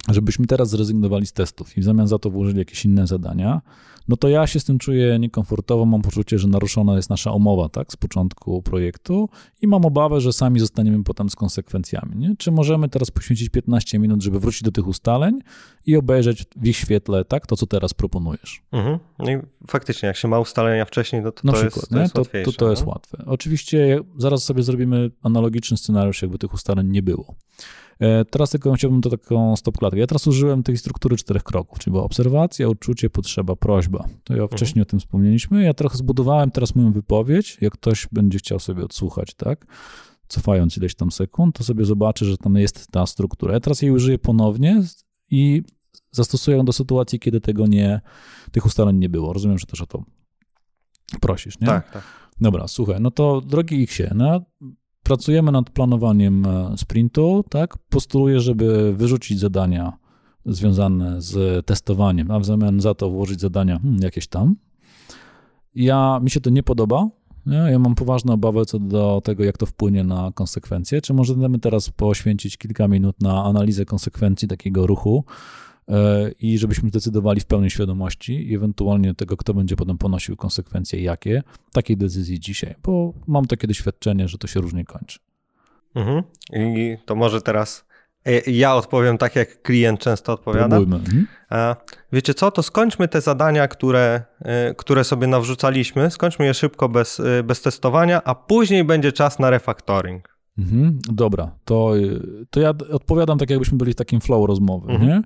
[0.10, 3.62] żebyśmy teraz zrezygnowali z testów i w zamian za to włożyli jakieś inne zadania,
[4.08, 7.70] no to ja się z tym czuję niekomfortowo, mam poczucie, że naruszona jest nasza umowa,
[7.70, 9.30] tak, z początku projektu
[9.62, 12.36] i mam obawę, że sami zostaniemy potem z konsekwencjami, nie?
[12.38, 15.40] Czy możemy teraz poświęcić 15 minut, żeby wrócić do tych ustaleń
[15.86, 18.62] i obejrzeć w ich świetle, tak, to, co teraz proponujesz?
[18.72, 19.00] Mhm.
[19.20, 19.38] No i
[19.68, 22.58] faktycznie, jak się ma ustalenia wcześniej, no to, to, przykład, jest, to jest to, to,
[22.58, 23.24] to jest łatwe.
[23.26, 27.36] Oczywiście zaraz sobie zrobimy analogiczny scenariusz, jakby tych ustaleń nie było.
[28.00, 30.00] E, teraz tylko chciałbym to taką stopklatkę.
[30.00, 34.06] Ja teraz użyłem tej struktury czterech kroków, czyli była obserwacja, uczucie, potrzeba, prośba.
[34.24, 34.82] To ja wcześniej mhm.
[34.82, 35.64] o tym wspomnieliśmy.
[35.64, 37.58] Ja trochę zbudowałem teraz moją wypowiedź.
[37.62, 39.66] Jak ktoś będzie chciał sobie odsłuchać, tak?
[40.28, 43.54] Cofając ileś tam sekund, to sobie zobaczy, że tam jest ta struktura.
[43.54, 44.84] Ja teraz jej użyję ponownie
[45.32, 45.64] i
[46.12, 48.02] zastosuję ją do sytuacji, kiedy tego nie,
[48.52, 49.34] tych ustaleń nie było.
[49.34, 50.04] Rozumiem, że też o to
[51.22, 51.68] prosisz, nie?
[51.68, 52.04] Tak, tak.
[52.42, 54.42] Dobra, słuchaj, no to drogi Xie, no,
[55.04, 57.78] pracujemy nad planowaniem e, sprintu, tak?
[57.78, 59.94] Postuluję, żeby wyrzucić zadania
[60.46, 64.56] związane z testowaniem, a w zamian za to włożyć zadania hmm, jakieś tam.
[65.76, 67.10] Ja, mi się to nie podoba.
[67.46, 67.58] Nie?
[67.58, 71.02] Ja mam poważne obawy co do tego, jak to wpłynie na konsekwencje.
[71.02, 75.26] Czy możemy teraz poświęcić kilka minut na analizę konsekwencji takiego ruchu,
[76.40, 81.44] i żebyśmy zdecydowali w pełnej świadomości i ewentualnie tego, kto będzie potem ponosił konsekwencje, jakie,
[81.72, 85.20] takiej decyzji dzisiaj, bo mam takie doświadczenie, że to się różnie kończy.
[85.96, 86.24] Mhm.
[86.54, 87.86] I to może teraz
[88.26, 90.78] e, ja odpowiem tak, jak klient często odpowiada.
[90.78, 91.26] Mhm.
[92.12, 97.22] Wiecie co, to skończmy te zadania, które, e, które sobie nawrzucaliśmy, skończmy je szybko bez,
[97.44, 100.34] bez testowania, a później będzie czas na refactoring.
[100.58, 101.00] Mhm.
[101.12, 101.94] Dobra, to,
[102.50, 105.10] to ja odpowiadam tak, jakbyśmy byli w takim flow rozmowy, mhm.
[105.10, 105.22] nie?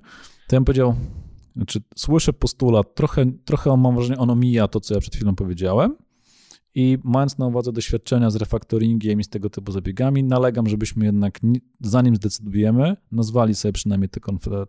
[0.48, 0.94] To ja bym powiedział,
[1.56, 5.96] znaczy słyszę postulat, trochę, trochę mam wrażenie, on omija to, co ja przed chwilą powiedziałem
[6.74, 11.40] I mając na uwadze doświadczenia z refaktoringiem i z tego typu zabiegami, nalegam, żebyśmy jednak,
[11.80, 14.20] zanim zdecydujemy, nazwali sobie przynajmniej te,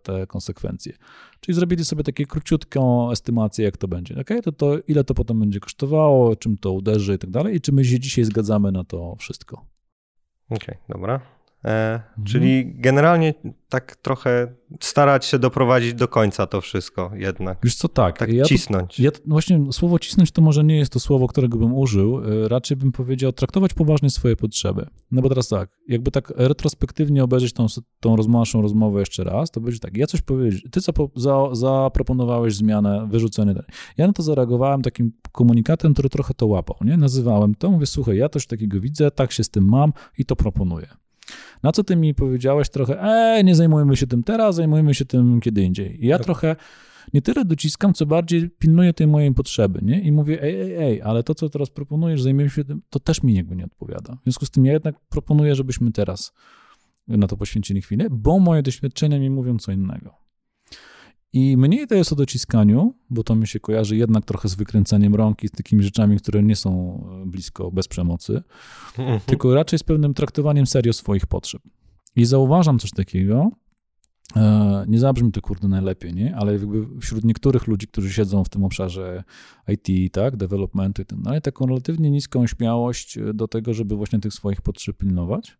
[0.02, 0.92] te konsekwencje.
[1.40, 4.20] Czyli zrobili sobie takie króciutką estymację, jak to będzie.
[4.20, 4.42] Okay?
[4.42, 7.72] To, to ile to potem będzie kosztowało, czym to uderzy i tak dalej, i czy
[7.72, 9.66] my się dzisiaj zgadzamy na to wszystko.
[10.50, 11.39] Okej, okay, dobra.
[11.64, 12.24] E, mhm.
[12.24, 13.34] Czyli generalnie
[13.68, 17.58] tak trochę starać się doprowadzić do końca to wszystko jednak.
[17.62, 18.18] Wiesz co, tak.
[18.18, 18.96] Tak ja cisnąć.
[18.96, 22.20] To, ja, no właśnie słowo cisnąć to może nie jest to słowo, którego bym użył.
[22.44, 24.86] E, raczej bym powiedział traktować poważnie swoje potrzeby.
[25.10, 27.66] No bo teraz tak, jakby tak retrospektywnie obejrzeć tą,
[28.00, 32.54] tą naszą rozmowę jeszcze raz, to będzie tak, ja coś powiedzieć, ty co za, zaproponowałeś
[32.54, 33.54] zmianę, wyrzucenie.
[33.96, 36.96] Ja na to zareagowałem takim komunikatem, który trochę to łapał, nie?
[36.96, 40.36] Nazywałem to, mówię, słuchaj, ja coś takiego widzę, tak się z tym mam i to
[40.36, 40.86] proponuję.
[41.62, 45.40] Na co ty mi powiedziałeś trochę, e, nie zajmujemy się tym teraz, zajmujemy się tym
[45.40, 46.04] kiedy indziej.
[46.04, 46.24] I ja tak.
[46.24, 46.56] trochę
[47.14, 50.00] nie tyle dociskam, co bardziej pilnuję tej mojej potrzeby, nie?
[50.00, 53.22] I mówię, ej, ej, ej, ale to, co teraz proponujesz, zajmiemy się tym, to też
[53.22, 54.14] mi jakby nie odpowiada.
[54.14, 56.32] W związku z tym ja jednak proponuję, żebyśmy teraz
[57.08, 60.14] na to poświęcili chwilę, bo moje doświadczenia mi mówią co innego.
[61.32, 65.14] I mniej to jest o dociskaniu, bo to mi się kojarzy jednak trochę z wykręcaniem
[65.14, 68.42] rąk i z takimi rzeczami, które nie są e, blisko bez przemocy,
[68.98, 69.20] mhm.
[69.26, 71.62] tylko raczej z pewnym traktowaniem serio swoich potrzeb.
[72.16, 73.50] I zauważam coś takiego,
[74.36, 76.36] e, nie zabrzmi to kurde najlepiej, nie?
[76.36, 79.24] ale jakby wśród niektórych ludzi, którzy siedzą w tym obszarze
[79.68, 84.32] IT, tak, developmentu i tak dalej, taką relatywnie niską śmiałość do tego, żeby właśnie tych
[84.32, 85.58] swoich potrzeb pilnować.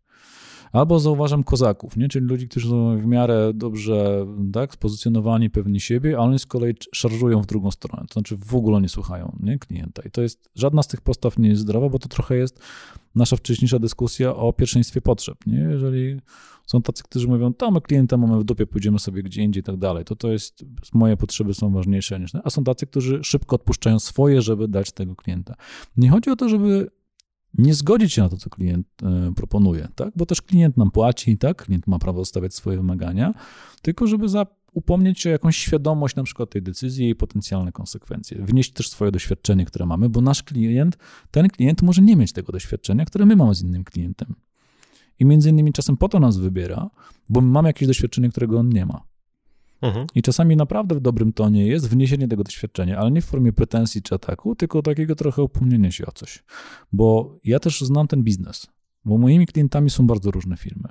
[0.72, 2.08] Albo zauważam kozaków, nie?
[2.08, 6.74] czyli ludzi, którzy są w miarę dobrze tak, spozycjonowani, pewni siebie, ale oni z kolei
[6.94, 9.58] szarżują w drugą stronę, to znaczy w ogóle nie słuchają nie?
[9.58, 10.02] klienta.
[10.02, 12.60] I to jest, żadna z tych postaw nie jest zdrowa, bo to trochę jest
[13.14, 15.46] nasza wcześniejsza dyskusja o pierwszeństwie potrzeb.
[15.46, 15.58] Nie?
[15.58, 16.20] Jeżeli
[16.66, 19.64] są tacy, którzy mówią, to my klienta mamy w dupie, pójdziemy sobie gdzie indziej i
[19.64, 20.64] tak dalej, to to jest,
[20.94, 25.14] moje potrzeby są ważniejsze niż, a są tacy, którzy szybko odpuszczają swoje, żeby dać tego
[25.16, 25.54] klienta.
[25.96, 26.90] Nie chodzi o to, żeby
[27.58, 30.12] nie zgodzić się na to, co klient e, proponuje, tak?
[30.16, 31.64] bo też klient nam płaci, tak?
[31.64, 33.34] klient ma prawo stawiać swoje wymagania,
[33.82, 38.42] tylko żeby za, upomnieć się o jakąś świadomość na przykład tej decyzji i potencjalne konsekwencje,
[38.42, 40.98] wnieść też swoje doświadczenie, które mamy, bo nasz klient,
[41.30, 44.34] ten klient może nie mieć tego doświadczenia, które my mamy z innym klientem.
[45.18, 46.90] I między innymi czasem po to nas wybiera,
[47.28, 49.09] bo my mamy jakieś doświadczenie, którego on nie ma.
[49.82, 50.06] Mhm.
[50.14, 54.02] I czasami naprawdę w dobrym tonie jest wniesienie tego doświadczenia, ale nie w formie pretensji
[54.02, 56.44] czy ataku, tylko takiego trochę upomnienia się o coś.
[56.92, 58.66] Bo ja też znam ten biznes,
[59.04, 60.88] bo moimi klientami są bardzo różne firmy.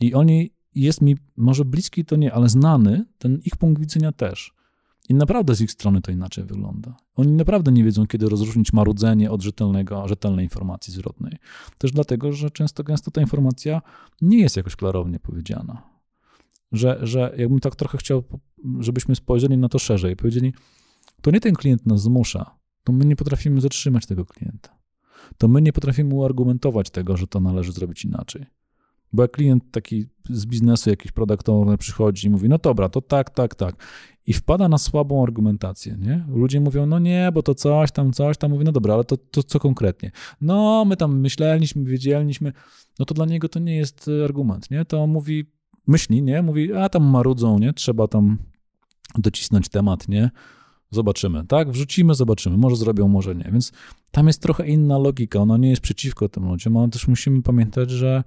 [0.00, 4.52] I oni, jest mi może bliski to nie, ale znany ten ich punkt widzenia też.
[5.08, 6.96] I naprawdę z ich strony to inaczej wygląda.
[7.16, 11.36] Oni naprawdę nie wiedzą, kiedy rozróżnić marudzenie od rzetelnego, rzetelnej informacji zwrotnej.
[11.78, 13.82] Też dlatego, że często gęsto ta informacja
[14.20, 15.89] nie jest jakoś klarownie powiedziana
[16.72, 18.22] że, że jakbym tak trochę chciał,
[18.78, 20.54] żebyśmy spojrzeli na to szerzej, powiedzieli,
[21.22, 24.80] to nie ten klient nas zmusza, to my nie potrafimy zatrzymać tego klienta.
[25.38, 28.46] To my nie potrafimy uargumentować tego, że to należy zrobić inaczej.
[29.12, 33.00] Bo jak klient taki z biznesu, jakiś product owner przychodzi i mówi, no dobra, to
[33.00, 33.76] tak, tak, tak.
[34.26, 36.24] I wpada na słabą argumentację, nie?
[36.28, 38.50] Ludzie mówią, no nie, bo to coś tam, coś tam.
[38.50, 40.10] Mówi, no dobra, ale to, to co konkretnie?
[40.40, 42.52] No, my tam myśleliśmy, wiedzieliśmy.
[42.98, 44.84] No to dla niego to nie jest argument, nie?
[44.84, 45.46] To mówi,
[45.86, 46.42] myśli, nie?
[46.42, 47.72] Mówi, a tam marudzą, nie?
[47.72, 48.38] Trzeba tam
[49.18, 50.30] docisnąć temat, nie?
[50.90, 51.70] Zobaczymy, tak?
[51.70, 52.56] Wrzucimy, zobaczymy.
[52.56, 53.50] Może zrobią, może nie.
[53.52, 53.72] Więc
[54.10, 55.38] tam jest trochę inna logika.
[55.38, 58.24] Ona nie jest przeciwko tym ludziom, ale też musimy pamiętać, że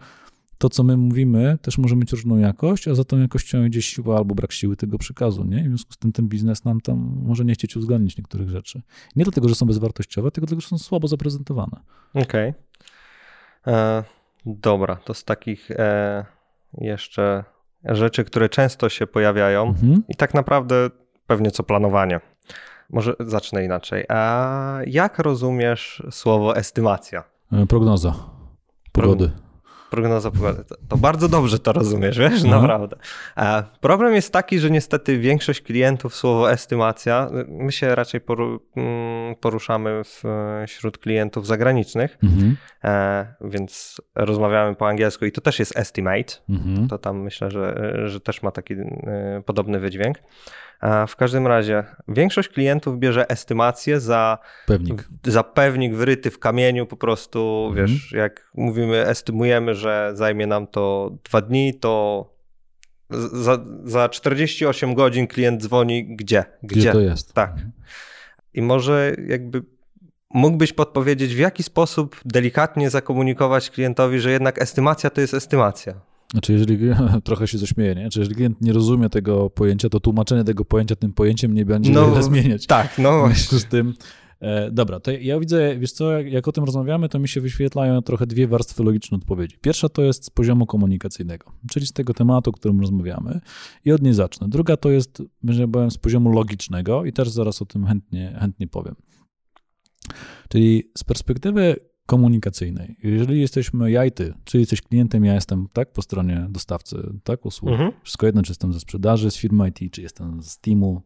[0.57, 4.17] to, co my mówimy, też może mieć różną jakość, a za tą jakością idzie siła
[4.17, 5.59] albo brak siły tego przekazu, nie?
[5.59, 8.81] I w związku z tym ten biznes nam tam może nie chcieć uwzględnić niektórych rzeczy.
[9.15, 11.79] Nie dlatego, że są bezwartościowe, tylko dlatego, że są słabo zaprezentowane.
[12.13, 12.49] Okej.
[12.49, 13.73] Okay.
[13.73, 14.03] E,
[14.45, 16.25] dobra, to z takich e,
[16.78, 17.43] jeszcze
[17.86, 20.03] rzeczy, które często się pojawiają mhm.
[20.09, 20.89] i tak naprawdę
[21.28, 22.19] pewnie co planowanie.
[22.89, 24.05] Może zacznę inaczej.
[24.09, 27.24] A jak rozumiesz słowo estymacja?
[27.51, 28.13] E, prognoza
[28.91, 29.32] pogody.
[29.93, 30.63] Prognoza pogody.
[30.89, 32.61] To bardzo dobrze to rozumiesz, wiesz, Aha.
[32.61, 32.95] naprawdę.
[33.35, 38.21] A problem jest taki, że niestety większość klientów słowo estymacja, my się raczej
[38.77, 40.01] mm, poruszamy
[40.67, 42.57] wśród klientów zagranicznych, mhm.
[42.83, 46.33] E, więc rozmawiamy po angielsku i to też jest estimate.
[46.49, 46.87] Mhm.
[46.87, 50.17] To tam myślę, że, że też ma taki e, podobny wydźwięk.
[51.07, 56.97] W każdym razie większość klientów bierze estymację za pewnik, za pewnik wyryty w kamieniu, po
[56.97, 57.88] prostu mhm.
[57.88, 62.25] wiesz, jak mówimy, estymujemy, że zajmie nam to dwa dni, to
[63.34, 66.43] za, za 48 godzin klient dzwoni gdzie?
[66.63, 67.34] Gdzie, gdzie to jest?
[67.34, 67.51] Tak.
[67.51, 67.71] Mhm.
[68.53, 69.63] I może jakby
[70.34, 76.12] mógłbyś podpowiedzieć, w jaki sposób delikatnie zakomunikować klientowi, że jednak estymacja to jest estymacja.
[76.34, 76.79] Znaczy, jeżeli
[77.23, 78.01] trochę się zaśmieje, nie?
[78.01, 81.91] Znaczy, jeżeli klient nie rozumie tego pojęcia, to tłumaczenie tego pojęcia tym pojęciem nie będzie
[81.91, 82.65] no, wiele zmieniać.
[82.65, 83.93] Tak, no W związku z tym
[84.43, 87.41] E, dobra, to ja widzę, wiesz co, jak, jak, o tym rozmawiamy, to mi się
[87.41, 89.57] wyświetlają trochę dwie warstwy logiczne odpowiedzi.
[89.61, 93.41] Pierwsza to jest z poziomu komunikacyjnego, czyli z tego tematu, o którym rozmawiamy
[93.86, 94.49] i od niej zacznę.
[94.49, 98.67] Druga to jest, że powiem, z poziomu logicznego i też zaraz o tym chętnie, chętnie
[98.67, 98.95] powiem.
[100.49, 101.75] Czyli z perspektywy
[102.05, 102.95] komunikacyjnej.
[103.03, 107.45] Jeżeli jesteśmy ja i ty, czyli jesteś klientem, ja jestem tak po stronie dostawcy, tak,
[107.45, 107.71] usług.
[107.71, 107.91] Mhm.
[108.03, 111.01] Wszystko jedno, czy jestem ze sprzedaży, z firmy IT, czy jestem z teamu.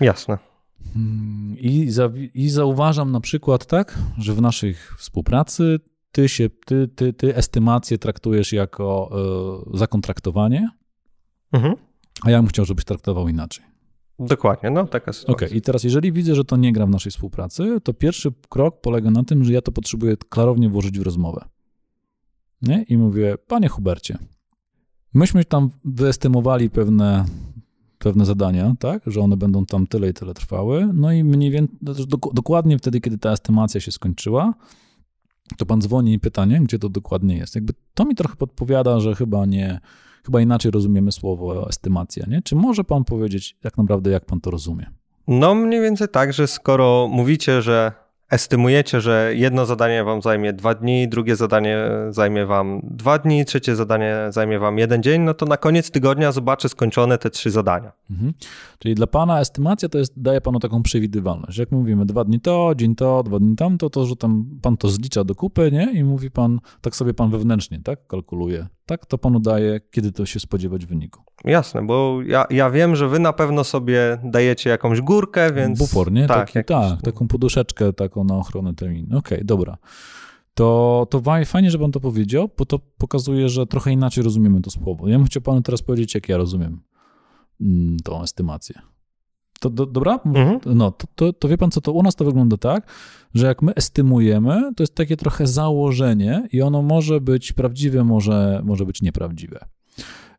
[0.00, 0.38] Jasne.
[1.56, 5.80] I, za, I zauważam na przykład tak, że w naszej współpracy
[6.12, 9.10] ty się, ty, ty, ty estymację traktujesz jako
[9.74, 10.68] y, zakontraktowanie,
[11.52, 11.74] mhm.
[12.22, 13.64] a ja bym chciał, żebyś traktował inaczej.
[14.18, 15.34] Dokładnie, no taka sytuacja.
[15.34, 15.58] Okej, okay.
[15.58, 19.10] i teraz jeżeli widzę, że to nie gra w naszej współpracy, to pierwszy krok polega
[19.10, 21.44] na tym, że ja to potrzebuję klarownie włożyć w rozmowę.
[22.62, 22.84] Nie?
[22.88, 24.18] I mówię, panie Hubercie,
[25.14, 27.24] myśmy tam wyestymowali pewne,
[27.98, 31.76] pewne zadania, tak, że one będą tam tyle i tyle trwały, no i mniej więcej,
[32.32, 34.54] dokładnie wtedy, kiedy ta estymacja się skończyła,
[35.56, 37.54] to pan dzwoni i pytanie, gdzie to dokładnie jest.
[37.54, 39.80] Jakby to mi trochę podpowiada, że chyba nie,
[40.24, 42.42] chyba inaczej rozumiemy słowo estymacja, nie?
[42.42, 44.86] Czy może pan powiedzieć tak naprawdę, jak pan to rozumie?
[45.28, 47.92] No mniej więcej tak, że skoro mówicie, że
[48.30, 51.78] estymujecie, że jedno zadanie wam zajmie dwa dni, drugie zadanie
[52.10, 56.32] zajmie wam dwa dni, trzecie zadanie zajmie wam jeden dzień, no to na koniec tygodnia
[56.32, 57.92] zobaczę skończone te trzy zadania.
[58.10, 58.32] Mhm.
[58.78, 61.58] Czyli dla pana estymacja to jest, daje panu taką przewidywalność.
[61.58, 64.88] Jak mówimy dwa dni to, dzień to, dwa dni tamto, to, że tam pan to
[64.88, 65.92] zlicza do kupy, nie?
[65.92, 68.06] I mówi pan, tak sobie pan wewnętrznie, tak?
[68.06, 68.66] Kalkuluje.
[68.86, 71.22] Tak to panu daje, kiedy to się spodziewać wyniku.
[71.44, 75.78] Jasne, bo ja, ja wiem, że wy na pewno sobie dajecie jakąś górkę, więc...
[75.78, 76.26] Bufor, nie?
[76.26, 79.18] Tak, Taki, tak taką poduszeczkę taką na ochronę terminu.
[79.18, 79.76] Okej, okay, dobra.
[80.54, 84.70] To, to fajnie, że pan to powiedział, bo to pokazuje, że trochę inaczej rozumiemy to
[84.70, 85.08] słowo.
[85.08, 86.80] Ja bym chciał panu teraz powiedzieć, jak ja rozumiem
[87.60, 88.80] mm, tą estymację.
[89.64, 90.20] To do, dobra?
[90.24, 90.60] Mhm.
[90.76, 92.92] No, to, to, to, wie pan co, to u nas to wygląda tak,
[93.34, 98.60] że jak my estymujemy, to jest takie trochę założenie i ono może być prawdziwe, może,
[98.64, 99.64] może być nieprawdziwe.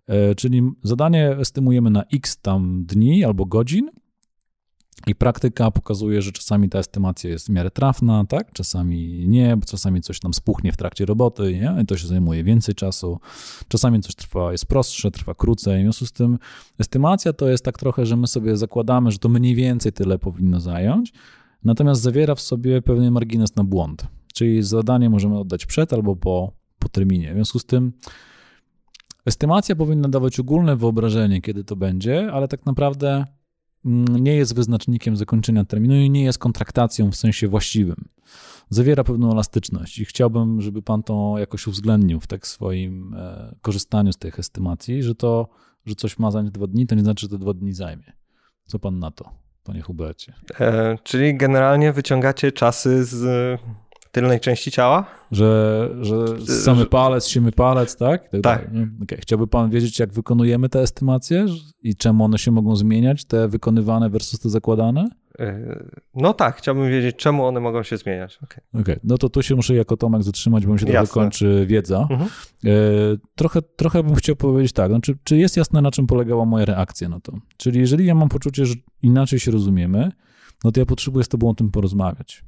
[0.07, 3.89] E, czyli zadanie estymujemy na x tam dni albo godzin,
[5.07, 8.51] i praktyka pokazuje, że czasami ta estymacja jest w miarę trafna, tak?
[8.51, 11.81] Czasami nie, bo czasami coś nam spuchnie w trakcie roboty, nie?
[11.83, 13.19] I to się zajmuje więcej czasu.
[13.67, 15.79] Czasami coś trwa, jest prostsze, trwa krócej.
[15.79, 16.39] W związku z tym
[16.79, 20.59] estymacja to jest tak trochę, że my sobie zakładamy, że to mniej więcej tyle powinno
[20.59, 21.13] zająć,
[21.63, 24.07] natomiast zawiera w sobie pewien margines na błąd.
[24.33, 27.31] Czyli zadanie możemy oddać przed albo po, po terminie.
[27.31, 27.93] W związku z tym
[29.25, 33.25] estymacja powinna dawać ogólne wyobrażenie, kiedy to będzie, ale tak naprawdę
[34.09, 38.05] nie jest wyznacznikiem zakończenia terminu i nie jest kontraktacją w sensie właściwym.
[38.69, 44.13] Zawiera pewną elastyczność i chciałbym, żeby pan to jakoś uwzględnił w tak swoim e, korzystaniu
[44.13, 45.49] z tych estymacji, że to,
[45.85, 48.13] że coś ma zająć dwa dni, to nie znaczy, że to dwa dni zajmie.
[48.65, 49.29] Co pan na to,
[49.63, 50.33] panie Hubercie?
[50.59, 53.59] E, czyli generalnie wyciągacie czasy z
[54.15, 55.05] tylnej części ciała?
[55.31, 58.29] Że, że samy palec, siemy palec, tak?
[58.29, 58.41] Tak.
[58.41, 58.67] tak.
[59.03, 59.17] Okay.
[59.21, 61.45] Chciałby pan wiedzieć, jak wykonujemy te estymacje
[61.81, 65.09] i czemu one się mogą zmieniać, te wykonywane versus te zakładane?
[65.39, 68.39] E, no tak, chciałbym wiedzieć, czemu one mogą się zmieniać.
[68.43, 68.81] Okay.
[68.81, 68.99] okay.
[69.03, 72.07] no to tu się muszę jako Tomek zatrzymać, bo mi się trochę kończy wiedza.
[72.11, 72.29] Mhm.
[72.65, 72.71] E,
[73.35, 77.09] trochę, trochę bym chciał powiedzieć tak, znaczy, czy jest jasne, na czym polegała moja reakcja
[77.09, 77.33] na to?
[77.57, 80.11] Czyli jeżeli ja mam poczucie, że inaczej się rozumiemy,
[80.63, 82.43] no to ja potrzebuję z tobą o tym porozmawiać.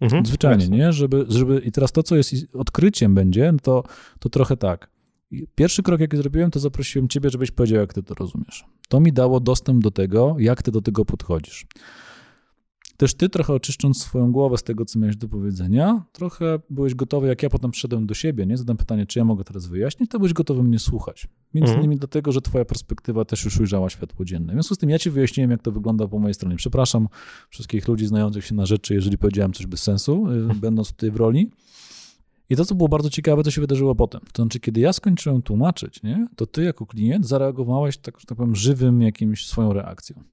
[0.00, 0.76] Mhm, Zwyczajnie, jasne.
[0.76, 0.92] nie?
[0.92, 3.82] Żeby, żeby, I teraz to, co jest odkryciem będzie, no to,
[4.18, 4.90] to trochę tak.
[5.54, 8.64] Pierwszy krok, jaki zrobiłem, to zaprosiłem ciebie, żebyś powiedział, jak ty to rozumiesz.
[8.88, 11.66] To mi dało dostęp do tego, jak ty do tego podchodzisz
[12.98, 17.28] też ty trochę oczyszcząc swoją głowę z tego, co miałeś do powiedzenia, trochę byłeś gotowy,
[17.28, 18.56] jak ja potem przyszedłem do siebie, nie?
[18.56, 21.28] Zadam pytanie, czy ja mogę teraz wyjaśnić, to byłeś gotowy mnie słuchać.
[21.54, 21.80] Między mhm.
[21.80, 24.52] innymi dlatego, że twoja perspektywa też już ujrzała światło dzienne.
[24.52, 26.56] W związku z tym ja ci wyjaśniłem, jak to wygląda po mojej stronie.
[26.56, 27.08] Przepraszam
[27.50, 30.60] wszystkich ludzi znających się na rzeczy, jeżeli powiedziałem coś bez sensu, y, mhm.
[30.60, 31.50] będąc tutaj w roli.
[32.50, 34.20] I to, co było bardzo ciekawe, to się wydarzyło potem.
[34.32, 38.38] To znaczy, kiedy ja skończyłem tłumaczyć, nie, to ty jako klient zareagowałeś, tak, że tak
[38.38, 40.24] powiem, żywym jakimś swoją reakcją.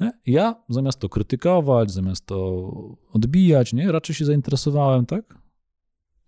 [0.00, 0.12] Nie?
[0.26, 2.70] Ja zamiast to krytykować, zamiast to
[3.12, 5.38] odbijać, nie, raczej się zainteresowałem, tak?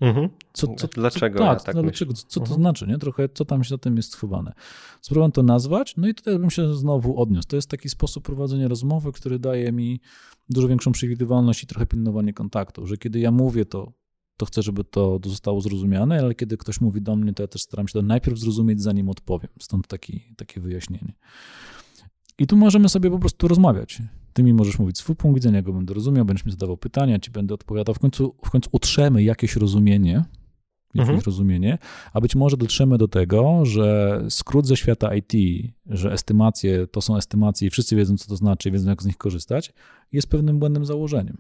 [0.01, 0.29] Mhm.
[0.53, 1.39] Co, co, dlaczego?
[1.39, 2.49] Co, tak, ja tak no, dlaczego, co, co mhm.
[2.49, 2.99] to znaczy, nie?
[2.99, 4.53] Trochę, co tam się za tym jest schowane.
[5.01, 7.49] Spróbuję to nazwać, no i tutaj bym się znowu odniósł.
[7.49, 10.01] To jest taki sposób prowadzenia rozmowy, który daje mi
[10.49, 13.93] dużo większą przewidywalność i trochę pilnowanie kontaktu, że kiedy ja mówię, to,
[14.37, 17.63] to chcę, żeby to zostało zrozumiane, ale kiedy ktoś mówi do mnie, to ja też
[17.63, 19.51] staram się to najpierw zrozumieć, zanim odpowiem.
[19.61, 21.15] Stąd taki, takie wyjaśnienie.
[22.41, 24.03] I tu możemy sobie po prostu rozmawiać.
[24.33, 27.31] Ty mi możesz mówić swój punkt widzenia, go będę rozumiał, będziesz mi zadawał pytania, ci
[27.31, 27.95] będę odpowiadał.
[27.95, 30.25] W końcu, w końcu utrzemy jakieś rozumienie,
[30.95, 31.21] mieć mhm.
[31.27, 31.79] rozumienie,
[32.13, 35.33] a być może dotrzemy do tego, że skrót ze świata IT,
[35.87, 39.17] że estymacje to są estymacje i wszyscy wiedzą, co to znaczy, wiedzą, jak z nich
[39.17, 39.73] korzystać,
[40.13, 41.37] jest pewnym błędnym założeniem.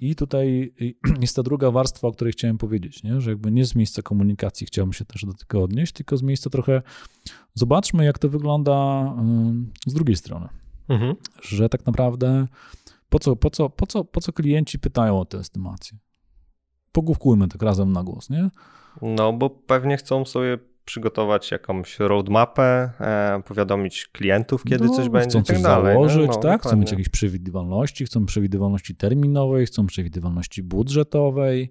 [0.00, 0.72] I tutaj
[1.20, 3.20] jest ta druga warstwa, o której chciałem powiedzieć, nie?
[3.20, 6.50] że jakby nie z miejsca komunikacji chciałbym się też do tego odnieść, tylko z miejsca
[6.50, 6.82] trochę
[7.54, 9.04] zobaczmy, jak to wygląda
[9.86, 10.48] z drugiej strony.
[10.88, 11.16] Mhm.
[11.42, 12.46] Że tak naprawdę
[13.08, 15.98] po co, po, co, po, co, po co klienci pytają o tę estymację?
[16.92, 18.50] Pogłówkujmy tak razem na głos, nie?
[19.02, 20.58] No, bo pewnie chcą sobie
[20.90, 25.94] przygotować jakąś roadmapę, e, powiadomić klientów, kiedy no, coś będzie chcą i tak coś dalej.
[25.94, 26.62] założyć, no, tak?
[26.62, 31.70] Chcą mieć jakieś przewidywalności, chcą przewidywalności terminowej, chcą przewidywalności budżetowej,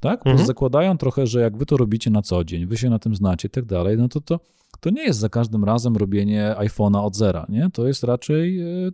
[0.00, 0.20] tak?
[0.24, 0.46] Bo mhm.
[0.46, 3.48] zakładają trochę, że jak wy to robicie na co dzień, wy się na tym znacie
[3.48, 4.40] i tak dalej, no to to
[4.80, 7.70] to nie jest za każdym razem robienie iPhone'a od zera, nie?
[7.72, 8.60] To jest raczej...
[8.60, 8.90] E,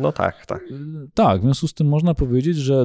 [0.00, 0.62] no tak, tak.
[0.62, 0.74] E,
[1.14, 2.84] tak, w związku z tym można powiedzieć, że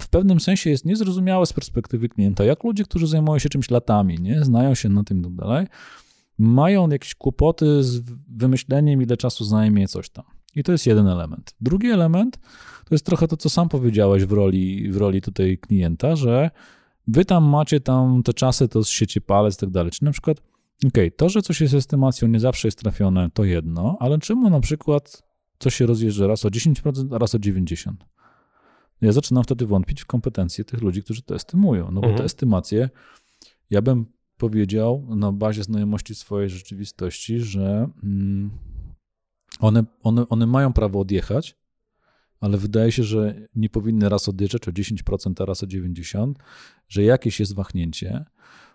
[0.00, 4.20] w pewnym sensie jest niezrozumiałe z perspektywy klienta, jak ludzie, którzy zajmują się czymś latami,
[4.20, 4.44] nie?
[4.44, 5.66] Znają się na tym i tak dalej,
[6.38, 8.02] mają jakieś kłopoty z
[8.36, 10.24] wymyśleniem, ile czasu zajmie coś tam.
[10.54, 11.54] I to jest jeden element.
[11.60, 12.38] Drugi element
[12.84, 16.50] to jest trochę to, co sam powiedziałeś w roli, w roli tutaj klienta, że
[17.08, 19.90] wy tam macie tam te czasy, to siecie palec i tak dalej.
[19.90, 20.40] Czy na przykład
[20.78, 24.50] Okej, okay, to, że coś jest estymacją nie zawsze jest trafione, to jedno, ale czemu
[24.50, 25.22] na przykład
[25.58, 27.92] coś się rozjeżdża raz o 10%, a raz o 90%?
[29.00, 32.18] Ja zaczynam wtedy wątpić w kompetencje tych ludzi, którzy to estymują, no bo mhm.
[32.18, 32.90] te estymacje,
[33.70, 34.06] ja bym
[34.36, 38.50] powiedział na bazie znajomości swojej rzeczywistości, że mm,
[39.60, 41.56] one, one, one mają prawo odjechać,
[42.40, 46.34] ale wydaje się, że nie powinny raz odjeżdżać o 10%, a raz o 90%,
[46.88, 48.24] że jakieś jest wahnięcie,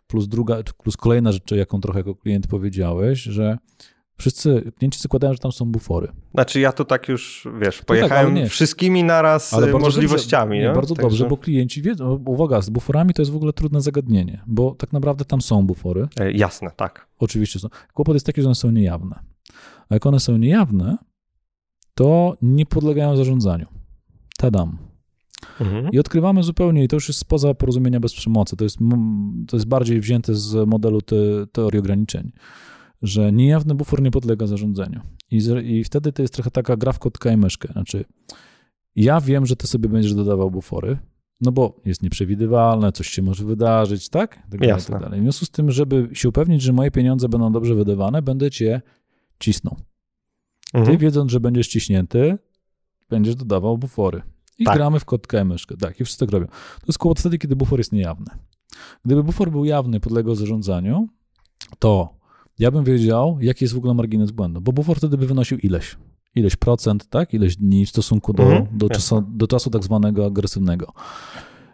[0.09, 3.57] Plus druga, plus kolejna rzecz, jaką trochę jako klient powiedziałeś, że
[4.17, 6.07] wszyscy klienci zakładają, że tam są bufory.
[6.33, 10.57] Znaczy ja to tak już, wiesz, no tak, pojechałem tak, wszystkimi naraz ale możliwościami.
[10.57, 11.09] Dobrze, nie, bardzo Także...
[11.09, 14.93] dobrze, bo klienci wiedzą, uwaga, z buforami to jest w ogóle trudne zagadnienie, bo tak
[14.93, 16.07] naprawdę tam są bufory.
[16.19, 17.07] E, jasne, tak.
[17.19, 17.67] Oczywiście są.
[17.93, 19.19] Kłopot jest taki, że one są niejawne.
[19.89, 20.97] A jak one są niejawne,
[21.93, 23.65] to nie podlegają zarządzaniu.
[24.37, 24.88] Tadam.
[25.59, 25.89] Mhm.
[25.91, 28.77] I odkrywamy zupełnie, i to już jest spoza porozumienia bez przemocy, to jest,
[29.47, 31.15] to jest bardziej wzięte z modelu te,
[31.51, 32.31] teorii ograniczeń,
[33.01, 35.01] że niejawny bufor nie podlega zarządzeniu.
[35.31, 37.73] I, I wtedy to jest trochę taka gra w kotka i myszkę.
[37.73, 38.05] Znaczy,
[38.95, 40.97] ja wiem, że ty sobie będziesz dodawał bufory,
[41.41, 44.35] no bo jest nieprzewidywalne, coś się może wydarzyć, tak?
[44.35, 44.93] tak, tak Jasne.
[44.93, 45.19] Tak dalej.
[45.19, 48.81] W związku z tym, żeby się upewnić, że moje pieniądze będą dobrze wydawane, będę cię
[49.39, 49.75] cisnął.
[50.73, 50.97] Mhm.
[50.97, 52.37] Ty wiedząc, że będziesz ciśnięty,
[53.09, 54.21] będziesz dodawał bufory.
[54.59, 54.75] I tak.
[54.75, 55.77] gramy w kotkę myszkę.
[55.77, 56.47] Tak, i wszyscy tak robią.
[56.47, 58.25] To jest kłopot wtedy, kiedy bufor jest niejawny.
[59.05, 61.07] Gdyby bufor był jawny, podlegał zarządzaniu,
[61.79, 62.19] to
[62.59, 65.97] ja bym wiedział, jaki jest w ogóle margines błędu, bo bufor wtedy by wynosił ileś.
[66.35, 67.33] Ileś procent, tak?
[67.33, 70.93] Ileś dni w stosunku do, mhm, do, czasu, do czasu tak zwanego agresywnego.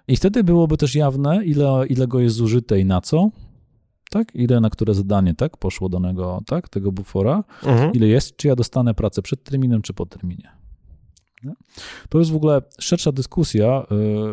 [0.07, 3.29] I wtedy byłoby też jawne, ile, ile go jest zużyte i na co,
[4.09, 4.35] tak?
[4.35, 5.57] Ile na które zadanie, tak?
[5.57, 6.69] Poszło danego, tak?
[6.69, 7.43] Tego bufora.
[7.63, 7.91] Mhm.
[7.93, 10.49] Ile jest, czy ja dostanę pracę przed terminem, czy po terminie.
[12.09, 13.85] To jest w ogóle szersza dyskusja,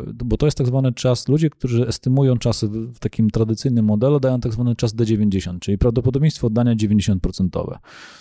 [0.08, 4.20] y, bo to jest tak zwany czas, ludzie, którzy estymują czasy w takim tradycyjnym modelu,
[4.20, 7.78] dają tak zwany czas D90, czyli prawdopodobieństwo oddania 90%.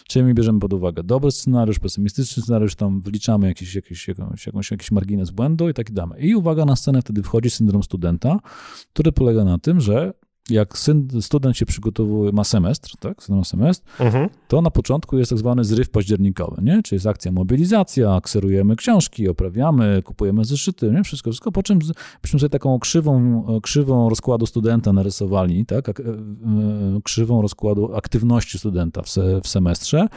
[0.08, 4.72] Czyli my bierzemy pod uwagę dobry scenariusz, pesymistyczny scenariusz, tam wliczamy jakiś, jakiś, jakąś, jakąś,
[4.72, 6.20] jakiś margines błędu i tak damy.
[6.20, 8.40] I uwaga, na scenę wtedy wchodzi syndrom studenta,
[8.94, 10.14] który polega na tym, że
[10.50, 10.78] jak
[11.22, 14.30] student się przygotowuje, ma semestr, tak, ma semestr, mhm.
[14.48, 16.84] to na początku jest tak zwany zryw październikowy, nie?
[16.84, 21.04] Czyli jest akcja mobilizacja, kserujemy książki, oprawiamy, kupujemy zeszyty, nie?
[21.04, 21.80] Wszystko, wszystko, po czym
[22.22, 26.04] byśmy sobie taką krzywą, krzywą rozkładu studenta narysowali, tak, e, e,
[27.04, 30.08] krzywą rozkładu aktywności studenta w, se, w semestrze,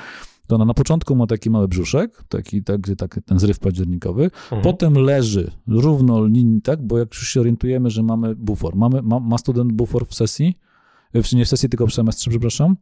[0.47, 4.63] to ona na początku ma taki mały brzuszek, taki, tak, tak, ten zryw październikowy, mhm.
[4.63, 9.21] potem leży równo linii, tak, bo jak już się orientujemy, że mamy bufor, mamy, ma,
[9.21, 10.59] ma student bufor w sesji,
[11.33, 12.77] nie w sesji, tylko w semestrze, przepraszam,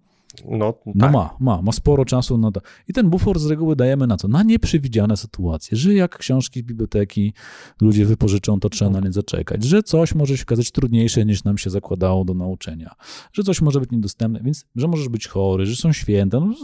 [0.45, 1.13] no, no tak.
[1.13, 2.61] ma, ma, ma sporo czasu na to.
[2.89, 4.29] I ten bufor z reguły dajemy na co?
[4.29, 7.33] Na nieprzewidziane sytuacje, że jak książki z biblioteki
[7.81, 11.59] ludzie wypożyczą, to trzeba na nie zaczekać, że coś może się okazać trudniejsze niż nam
[11.59, 12.95] się zakładało do nauczenia,
[13.33, 16.41] że coś może być niedostępne, więc że możesz być chory, że są święta.
[16.41, 16.55] No,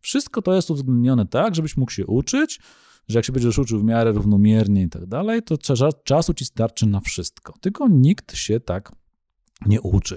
[0.00, 2.60] wszystko to jest uwzględnione tak, żebyś mógł się uczyć,
[3.08, 5.56] że jak się będziesz uczył w miarę równomiernie i tak dalej, to
[6.04, 7.54] czasu ci starczy na wszystko.
[7.60, 8.92] Tylko nikt się tak
[9.66, 10.16] nie uczy.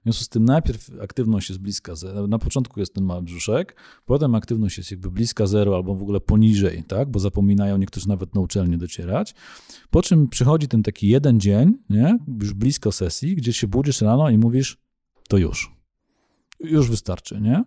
[0.00, 2.26] W związku z tym najpierw aktywność jest bliska zero.
[2.26, 6.20] Na początku jest ten mały brzuszek, potem aktywność jest jakby bliska zero albo w ogóle
[6.20, 7.10] poniżej, tak?
[7.10, 9.34] bo zapominają niektórzy nawet na uczelnię docierać.
[9.90, 12.18] Po czym przychodzi ten taki jeden dzień, nie?
[12.42, 14.78] już blisko sesji, gdzie się budzisz rano i mówisz,
[15.28, 15.72] to już.
[16.60, 17.64] Już wystarczy, nie?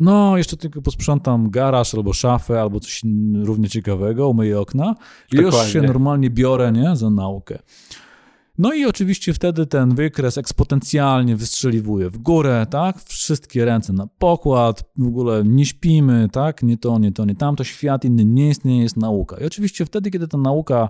[0.00, 3.02] No, jeszcze tylko posprzątam garaż albo szafę, albo coś
[3.42, 4.94] równie ciekawego, umyję okna
[5.32, 5.60] i Dokładnie.
[5.60, 7.58] już się normalnie biorę, nie, za naukę.
[8.60, 13.02] No i oczywiście wtedy ten wykres eksponencjalnie wystrzeliwuje w górę, tak?
[13.02, 16.62] Wszystkie ręce na pokład, w ogóle nie śpimy, tak?
[16.62, 19.36] Nie to, nie to, nie tamto, świat inny nie istnieje, jest nauka.
[19.36, 20.88] I oczywiście wtedy, kiedy ta nauka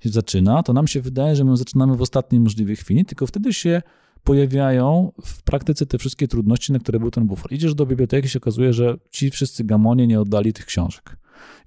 [0.00, 3.52] się zaczyna, to nam się wydaje, że my zaczynamy w ostatniej możliwej chwili, tylko wtedy
[3.52, 3.82] się
[4.24, 7.52] pojawiają w praktyce te wszystkie trudności, na które był ten bufor.
[7.52, 11.16] Idziesz do biblioteki się okazuje, że ci wszyscy gamonie nie oddali tych książek.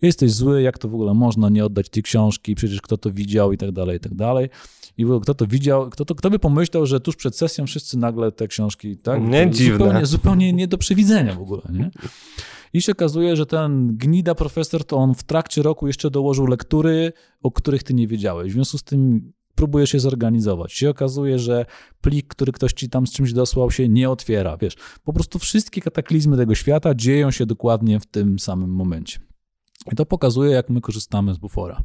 [0.01, 3.51] Jesteś zły, jak to w ogóle można nie oddać tej książki, przecież kto to widział
[3.51, 4.49] i tak dalej, i tak dalej.
[4.97, 8.31] I kto to widział, kto, to, kto by pomyślał, że tuż przed sesją wszyscy nagle
[8.31, 9.21] te książki, tak?
[9.21, 9.77] Nie dziwne.
[9.77, 11.91] Zupełnie, zupełnie nie do przewidzenia w ogóle, nie?
[12.73, 17.13] I się okazuje, że ten gnida profesor, to on w trakcie roku jeszcze dołożył lektury,
[17.43, 18.51] o których ty nie wiedziałeś.
[18.51, 20.73] W związku z tym próbujesz się zorganizować.
[20.73, 21.65] Się okazuje, że
[22.01, 24.57] plik, który ktoś ci tam z czymś dosłał, się nie otwiera.
[24.57, 29.19] Wiesz, po prostu wszystkie kataklizmy tego świata dzieją się dokładnie w tym samym momencie.
[29.91, 31.83] I to pokazuje, jak my korzystamy z bufora.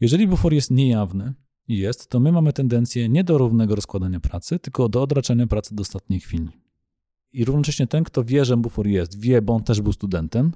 [0.00, 1.34] Jeżeli bufor jest niejawny,
[1.68, 5.80] jest, to my mamy tendencję nie do równego rozkładania pracy, tylko do odraczania pracy do
[5.80, 6.48] ostatniej chwili.
[7.32, 10.52] I równocześnie ten, kto wie, że bufor jest, wie, bo on też był studentem,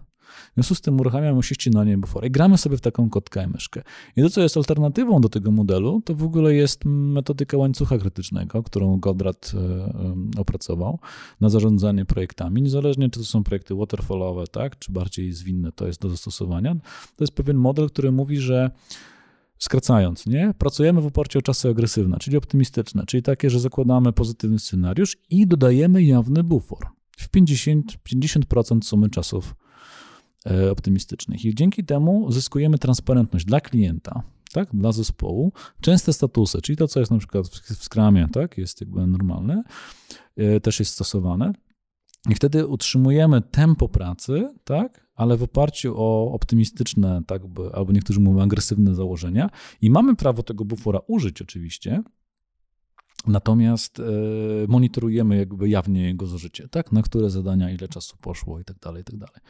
[0.51, 3.83] w związku z tym uruchamiamy ściścinanie bufory i gramy sobie w taką kotkę i myszkę.
[4.16, 8.62] I to, co jest alternatywą do tego modelu, to w ogóle jest metodyka łańcucha krytycznego,
[8.62, 10.99] którą Goldratt e, e, opracował
[11.41, 16.01] na zarządzanie projektami, niezależnie czy to są projekty waterfallowe, tak, czy bardziej zwinne to jest
[16.01, 16.74] do zastosowania.
[17.16, 18.70] To jest pewien model, który mówi, że
[19.61, 20.55] Skracając, nie?
[20.59, 25.47] Pracujemy w oparciu o czasy agresywne, czyli optymistyczne, czyli takie, że zakładamy pozytywny scenariusz i
[25.47, 26.87] dodajemy jawny bufor
[27.18, 29.55] w 50, 50% sumy czasów
[30.72, 31.45] optymistycznych.
[31.45, 34.22] I dzięki temu zyskujemy transparentność dla klienta,
[34.53, 38.80] tak, dla zespołu, częste statusy, czyli to, co jest na przykład w Scrumie, tak, jest
[38.80, 39.62] jakby normalne,
[40.36, 41.53] e, też jest stosowane.
[42.30, 47.43] I wtedy utrzymujemy tempo pracy, tak, ale w oparciu o optymistyczne, tak,
[47.74, 49.51] albo niektórzy mówią agresywne założenia.
[49.80, 52.03] I mamy prawo tego bufora użyć oczywiście,
[53.27, 54.05] Natomiast e,
[54.68, 56.93] monitorujemy jakby jawnie jego zużycie, tak?
[56.93, 59.41] Na które zadania, ile czasu poszło i tak dalej, i tak dalej.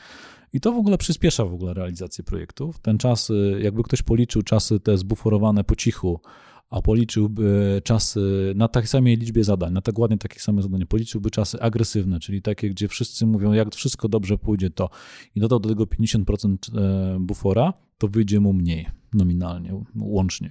[0.53, 2.79] I to w ogóle przyspiesza w ogóle realizację projektów.
[2.79, 6.21] Ten czas, jakby ktoś policzył czasy te zbuforowane po cichu,
[6.71, 11.31] a policzyłby czasy na takiej samej liczbie zadań, na tak ładnie takie same zadanie, policzyłby
[11.31, 14.91] czasy agresywne, czyli takie, gdzie wszyscy mówią, jak wszystko dobrze pójdzie, to
[15.35, 20.51] i dodał do tego 50% e, bufora, to wyjdzie mu mniej nominalnie, łącznie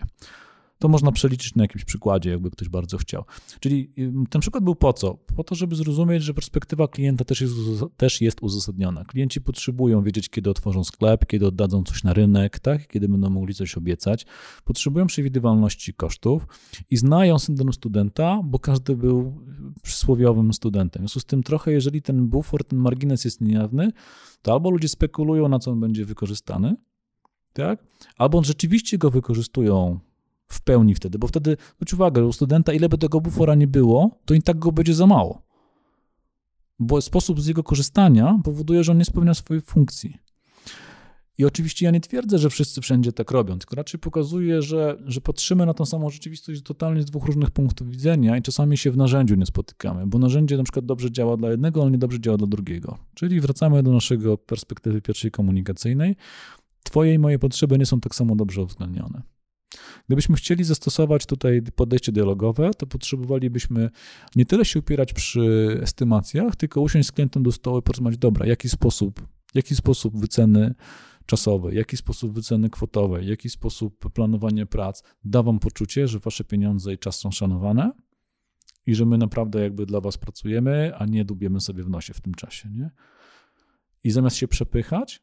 [0.80, 3.24] to można przeliczyć na jakimś przykładzie, jakby ktoś bardzo chciał.
[3.60, 3.94] Czyli
[4.30, 5.18] ten przykład był po co?
[5.36, 7.54] Po to, żeby zrozumieć, że perspektywa klienta też jest,
[7.98, 9.06] też jest uzasadniona.
[9.06, 12.88] Klienci potrzebują wiedzieć, kiedy otworzą sklep, kiedy oddadzą coś na rynek, tak?
[12.88, 14.26] kiedy będą mogli coś obiecać.
[14.64, 16.48] Potrzebują przewidywalności kosztów
[16.90, 19.46] i znają syndrom studenta, bo każdy był
[19.84, 21.00] przysłowiowym studentem.
[21.00, 23.92] W związku z tym trochę, jeżeli ten bufor, ten margines jest niejawny,
[24.42, 26.76] to albo ludzie spekulują, na co on będzie wykorzystany,
[27.54, 27.84] tak?
[28.18, 30.00] albo on rzeczywiście go wykorzystują
[30.50, 34.20] w pełni wtedy, bo wtedy, zwróć uwagę, u studenta ile by tego bufora nie było,
[34.26, 35.42] to i tak go będzie za mało.
[36.80, 40.18] Bo sposób z jego korzystania powoduje, że on nie spełnia swojej funkcji.
[41.38, 45.22] I oczywiście ja nie twierdzę, że wszyscy wszędzie tak robią, tylko raczej pokazuję, że, że
[45.22, 48.98] patrzymy na tą samą rzeczywistość totalnie z dwóch różnych punktów widzenia i czasami się w
[48.98, 52.38] narzędziu nie spotykamy, bo narzędzie na przykład dobrze działa dla jednego, ale nie dobrze działa
[52.38, 52.98] dla drugiego.
[53.14, 56.16] Czyli wracamy do naszego perspektywy pierwszej komunikacyjnej.
[56.84, 59.22] Twoje i moje potrzeby nie są tak samo dobrze uwzględnione.
[60.08, 63.90] Gdybyśmy chcieli zastosować tutaj podejście dialogowe, to potrzebowalibyśmy
[64.36, 68.46] nie tyle się upierać przy estymacjach, tylko usiąść z klientem do stołu i porozmawiać, dobra,
[68.46, 70.76] jaki sposób, jaki sposób wyceny
[71.26, 76.94] czasowej, jaki sposób wyceny kwotowej, jaki sposób planowania prac da wam poczucie, że wasze pieniądze
[76.94, 77.92] i czas są szanowane
[78.86, 82.22] i że my naprawdę jakby dla was pracujemy, a nie dubiemy sobie w nosie w
[82.22, 82.92] tym czasie, nie?
[84.04, 85.22] I zamiast się przepychać,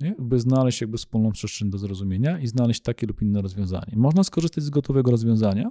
[0.00, 0.14] nie?
[0.36, 3.92] znaleźć jakby wspólną przestrzeń do zrozumienia i znaleźć takie lub inne rozwiązanie.
[3.96, 5.70] Można skorzystać z gotowego rozwiązania,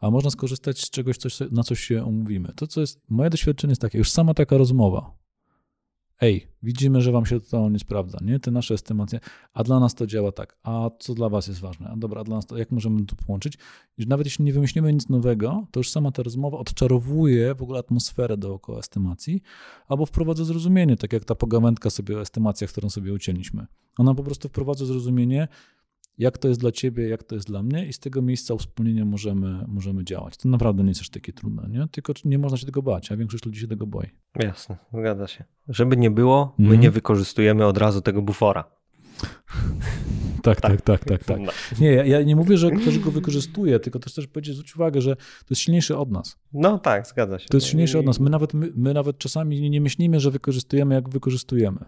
[0.00, 2.52] a można skorzystać z czegoś, coś, na coś się umówimy.
[2.56, 5.19] To, co jest, moje doświadczenie jest takie, już sama taka rozmowa,
[6.20, 8.40] ej, widzimy, że wam się to nie sprawdza, nie?
[8.40, 9.20] Te nasze estymacje,
[9.54, 11.88] a dla nas to działa tak, a co dla was jest ważne?
[11.88, 13.58] A dobra, a dla nas to, jak możemy to połączyć?
[13.98, 18.36] Nawet jeśli nie wymyślimy nic nowego, to już sama ta rozmowa odczarowuje w ogóle atmosferę
[18.36, 19.42] dookoła estymacji,
[19.88, 23.66] albo wprowadza zrozumienie, tak jak ta pogawędka sobie o estymacjach, którą sobie ucięliśmy.
[23.98, 25.48] Ona po prostu wprowadza zrozumienie,
[26.20, 29.04] jak to jest dla ciebie, jak to jest dla mnie i z tego miejsca wspólnienia
[29.04, 30.36] możemy, możemy działać.
[30.36, 31.86] To naprawdę nie jest aż takie trudne, nie?
[31.90, 34.06] tylko nie można się tego bać, a większość ludzi się tego boi.
[34.36, 35.44] Jasne, zgadza się.
[35.68, 36.80] Żeby nie było, my mm.
[36.80, 38.64] nie wykorzystujemy od razu tego bufora.
[40.42, 41.40] Tak, tak, tak, tak, tak.
[41.40, 41.52] No.
[41.80, 45.16] Nie, ja nie mówię, że ktoś go wykorzystuje, tylko też też powiedzieć, zwróć uwagę, że
[45.16, 46.36] to jest silniejszy od nas.
[46.52, 47.48] No tak, zgadza się.
[47.48, 48.20] To jest silniejszy od nas.
[48.20, 51.84] My nawet, my nawet czasami nie myślimy, że wykorzystujemy, jak wykorzystujemy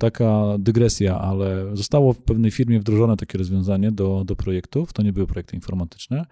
[0.00, 5.12] taka dygresja, ale zostało w pewnej firmie wdrożone takie rozwiązanie do, do projektów, to nie
[5.12, 6.26] były projekty informatyczne,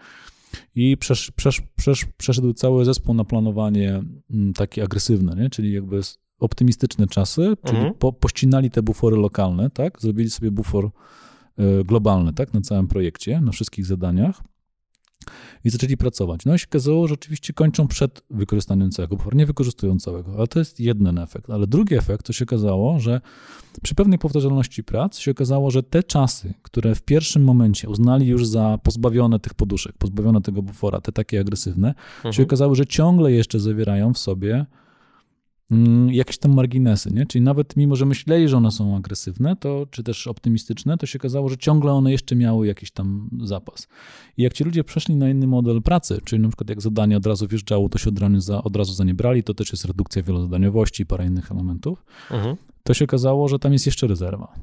[0.74, 5.50] i przesz, przesz, przesz, przeszedł cały zespół na planowanie mm, takie agresywne, nie?
[5.50, 6.00] czyli jakby
[6.38, 7.94] optymistyczne czasy, czyli mhm.
[7.94, 10.00] po, pościnali te bufory lokalne, tak?
[10.00, 10.90] Zrobili sobie bufor
[11.60, 12.54] y, globalny, tak?
[12.54, 14.42] Na całym projekcie, na wszystkich zadaniach
[15.64, 16.44] i zaczęli pracować.
[16.44, 20.46] No i się okazało, że oczywiście kończą przed wykorzystaniem całego buforu, nie wykorzystują całego, ale
[20.46, 21.50] to jest jeden efekt.
[21.50, 23.20] Ale drugi efekt, to się okazało, że
[23.82, 28.46] przy pewnej powtarzalności prac się okazało, że te czasy, które w pierwszym momencie uznali już
[28.46, 32.32] za pozbawione tych poduszek, pozbawione tego bufora, te takie agresywne, mhm.
[32.32, 34.66] się okazało, że ciągle jeszcze zawierają w sobie
[36.10, 37.26] jakieś tam marginesy, nie?
[37.26, 41.18] Czyli nawet mimo, że myśleli, że one są agresywne, to, czy też optymistyczne, to się
[41.18, 43.88] okazało, że ciągle one jeszcze miały jakiś tam zapas.
[44.36, 47.26] I jak ci ludzie przeszli na inny model pracy, czyli na przykład jak zadanie od
[47.26, 49.84] razu wjeżdżało, to się od razu za, od razu za nie brali, to też jest
[49.84, 52.56] redukcja wielozadaniowości i parę innych elementów, mhm.
[52.82, 54.54] to się okazało, że tam jest jeszcze rezerwa.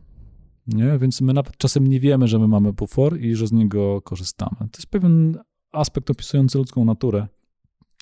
[0.67, 0.99] Nie?
[0.99, 4.57] Więc my nawet czasem nie wiemy, że my mamy bufor i że z niego korzystamy.
[4.59, 5.37] To jest pewien
[5.71, 7.27] aspekt opisujący ludzką naturę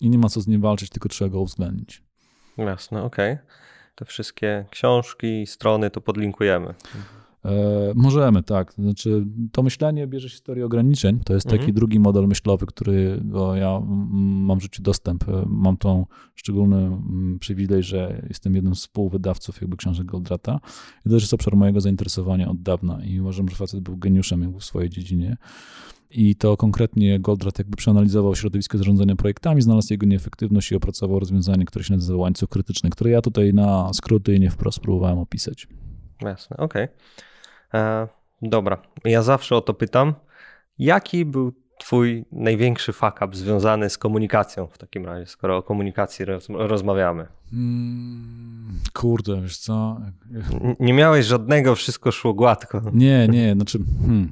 [0.02, 2.04] i nie ma co z nim walczyć, tylko trzeba go uwzględnić.
[2.58, 3.34] Jasne, okej.
[3.34, 3.46] Okay.
[3.96, 6.74] Te wszystkie książki, strony to podlinkujemy.
[7.46, 7.52] E,
[7.96, 8.74] możemy, tak.
[8.74, 11.20] Znaczy, to myślenie bierze się z teorii ograniczeń.
[11.26, 11.74] To jest taki mhm.
[11.74, 13.80] drugi model myślowy, którego ja
[14.20, 15.30] mam w życiu dostęp.
[15.30, 16.98] E, mam tą szczególny
[17.40, 20.60] przywilej, że jestem jednym z współwydawców jakby książek Goldrata.
[21.06, 24.60] I to jest obszar mojego zainteresowania od dawna i uważam, że facet był geniuszem jakby
[24.60, 25.38] w swojej dziedzinie
[26.14, 31.66] i to konkretnie Goldratt jakby przeanalizował środowisko zarządzania projektami, znalazł jego nieefektywność i opracował rozwiązanie,
[31.66, 35.68] które się nazywa łańcuch krytyczny, które ja tutaj na skróty i nie wprost próbowałem opisać.
[36.22, 36.88] Jasne, okej.
[37.70, 37.82] Okay.
[37.82, 38.08] E,
[38.42, 40.14] dobra, ja zawsze o to pytam.
[40.80, 46.26] Jaki był twój największy fuck up związany z komunikacją w takim razie, skoro o komunikacji
[46.26, 47.28] roz, rozmawiamy?
[47.52, 49.98] Hmm, kurde, wiesz co?
[50.80, 52.82] nie miałeś żadnego, wszystko szło gładko.
[52.94, 53.80] Nie, nie, znaczy...
[54.02, 54.30] Hmm.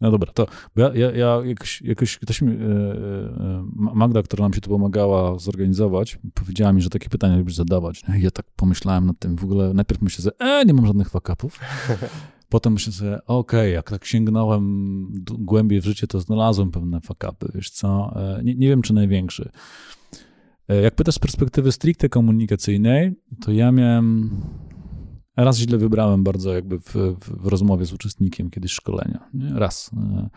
[0.00, 0.46] No dobra, to
[0.76, 5.38] ja, ja, ja jakoś, jakoś ktoś mi, e, e, Magda, która nam się tu pomagała
[5.38, 8.02] zorganizować, powiedziała mi, że takie pytania lubisz zadawać.
[8.18, 11.60] Ja tak pomyślałem nad tym, w ogóle najpierw myślę sobie, e, nie mam żadnych fakapów.
[12.48, 15.06] Potem myślę sobie, okej, okay, jak tak sięgnąłem
[15.38, 19.50] głębiej w życie, to znalazłem pewne fakapy, wiesz co, e, nie, nie wiem, czy największy.
[20.82, 24.30] Jak pytasz z perspektywy stricte komunikacyjnej, to ja miałem
[25.44, 29.28] Raz źle wybrałem bardzo jakby w, w, rozmowie z uczestnikiem kiedyś szkolenia.
[29.54, 29.90] Raz.
[29.96, 30.28] E,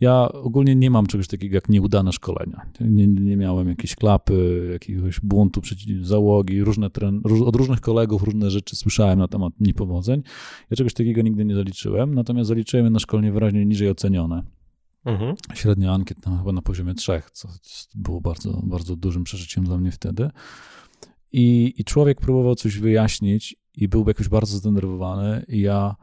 [0.00, 2.66] ja ogólnie nie mam czegoś takiego jak nieudane szkolenia.
[2.80, 8.50] Nie, nie miałem jakiejś klapy, jakiegoś buntu przeciw załogi, różne tren, od różnych kolegów różne
[8.50, 10.22] rzeczy słyszałem na temat niepowodzeń.
[10.70, 14.42] Ja czegoś takiego nigdy nie zaliczyłem, natomiast zaliczyłem je na szkolenie wyraźnie niżej ocenione.
[15.04, 15.34] Mhm.
[15.54, 17.48] Średnia ankiet tam chyba na poziomie trzech, co
[17.94, 20.30] było bardzo, bardzo dużym przeżyciem dla mnie wtedy.
[21.32, 25.96] I, I człowiek próbował coś wyjaśnić i był jakoś bardzo zdenerwowany i ja,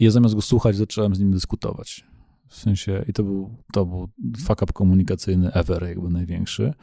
[0.00, 2.04] ja zamiast go słuchać zacząłem z nim dyskutować.
[2.48, 6.74] W sensie, i to był, to był fuck up komunikacyjny ever, jakby największy.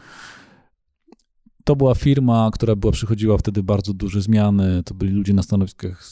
[1.64, 6.03] To była firma, która była, przychodziła wtedy bardzo duże zmiany, to byli ludzie na stanowiskach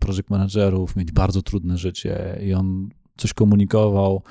[0.00, 4.22] project managerów, mieli bardzo trudne życie i on coś komunikował,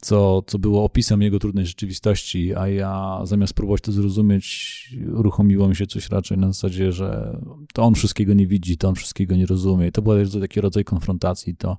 [0.00, 5.76] co, co było opisem jego trudnej rzeczywistości, a ja zamiast próbować to zrozumieć, uruchomiło mi
[5.76, 7.38] się coś raczej na zasadzie, że
[7.72, 9.86] to on wszystkiego nie widzi, to on wszystkiego nie rozumie.
[9.86, 11.76] I to był taki rodzaj konfrontacji, to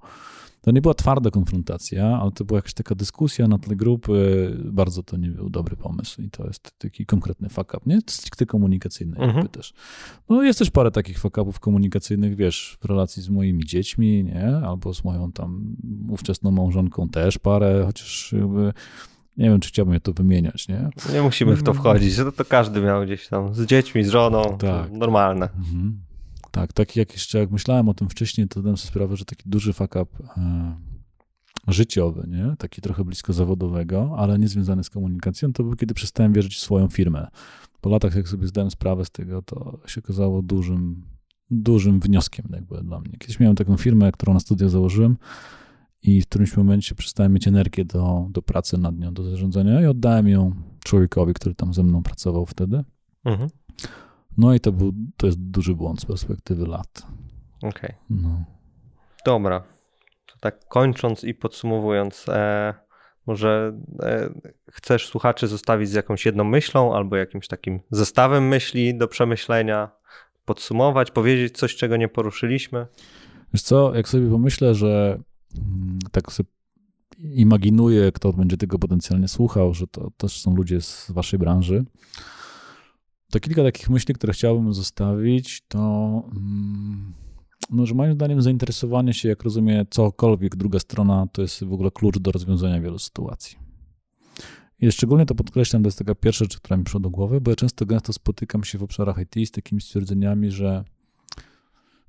[0.62, 4.58] to nie była twarda konfrontacja, ale to była jakaś taka dyskusja na tle grupy.
[4.66, 8.00] Bardzo to nie był dobry pomysł i to jest taki konkretny fuck up, nie?
[8.08, 9.36] Stricte komunikacyjny mhm.
[9.36, 9.74] jakby też.
[10.30, 14.58] No jest też parę takich fuck upów komunikacyjnych, wiesz, w relacji z moimi dziećmi, nie?
[14.58, 15.76] Albo z moją tam
[16.10, 18.74] ówczesną małżonką też parę, chociaż jakby
[19.38, 20.90] nie wiem, czy chciałbym je to wymieniać, nie?
[21.14, 24.58] Nie musimy w to wchodzić, to, to każdy miał gdzieś tam z dziećmi, z żoną,
[24.58, 24.92] tak.
[24.92, 25.50] normalne.
[25.58, 26.11] Mhm.
[26.52, 29.50] Tak, tak jak jeszcze jak myślałem o tym wcześniej, to dałem sobie sprawę, że taki
[29.50, 30.76] duży fuck up e,
[31.68, 32.56] życiowy, nie?
[32.58, 36.60] taki trochę blisko zawodowego, ale nie związany z komunikacją, to był kiedy przestałem wierzyć w
[36.60, 37.28] swoją firmę.
[37.82, 41.06] Po latach, jak sobie zdałem sprawę z tego, to się okazało dużym,
[41.52, 43.18] dużym wnioskiem jakby dla mnie.
[43.20, 45.18] Kiedyś miałem taką firmę, którą na studia założyłem
[46.04, 49.86] i w którymś momencie przestałem mieć energię do, do pracy nad nią, do zarządzania i
[49.86, 50.52] oddałem ją
[50.84, 52.84] człowiekowi, który tam ze mną pracował wtedy.
[53.26, 53.50] Mhm.
[54.38, 57.08] No i to, był, to jest duży błąd z perspektywy lat.
[57.58, 57.70] Okej.
[57.72, 57.96] Okay.
[58.10, 58.44] No.
[59.26, 59.64] Dobra.
[60.26, 62.74] To tak kończąc i podsumowując, e,
[63.28, 64.30] może e,
[64.72, 69.90] chcesz słuchaczy zostawić z jakąś jedną myślą albo jakimś takim zestawem myśli do przemyślenia,
[70.46, 72.88] podsumować, powiedzieć coś, czego nie poruszyliśmy?
[73.54, 75.20] Wiesz co, jak sobie pomyślę, że
[75.58, 76.50] mm, tak sobie
[77.20, 81.86] imaginuję, kto będzie tego potencjalnie słuchał, że to też są ludzie z waszej branży,
[83.32, 85.80] to kilka takich myśli, które chciałbym zostawić, to
[86.36, 87.14] mm,
[87.70, 91.92] no, że moim zdaniem zainteresowanie się, jak rozumie, cokolwiek druga strona, to jest w ogóle
[91.92, 93.58] klucz do rozwiązania wielu sytuacji.
[94.80, 97.52] I szczególnie to podkreślam, to jest taka pierwsza rzecz, która mi przyszła do głowy, bo
[97.52, 100.84] ja często gęsto spotykam się w obszarach IT z takimi stwierdzeniami, że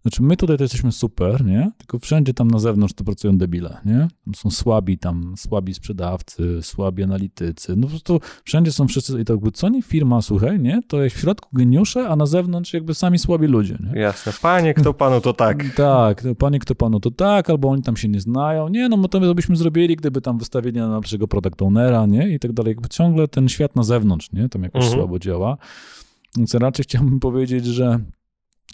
[0.03, 1.71] znaczy, my tutaj to jesteśmy super, nie?
[1.79, 4.09] Tylko wszędzie tam na zewnątrz to pracują debile, nie?
[4.25, 7.77] Tam są słabi tam, słabi sprzedawcy, słabi analitycy.
[7.77, 10.81] No po prostu wszędzie są wszyscy i to jakby co nie firma, słuchaj, nie?
[10.89, 14.01] To jest w środku geniusze, a na zewnątrz jakby sami słabi ludzie, nie?
[14.01, 14.33] Jasne.
[14.43, 15.65] Panie, kto panu to tak?
[15.77, 18.69] Tak, panie, kto panu to tak, albo oni tam się nie znają.
[18.69, 22.35] Nie, no to my byśmy zrobili, gdyby tam wystawili na naszego product ownera, nie?
[22.35, 22.71] I tak dalej.
[22.71, 24.49] Jakby ciągle ten świat na zewnątrz, nie?
[24.49, 25.01] Tam jakoś mhm.
[25.01, 25.57] słabo działa.
[26.37, 27.99] Więc raczej chciałbym powiedzieć, że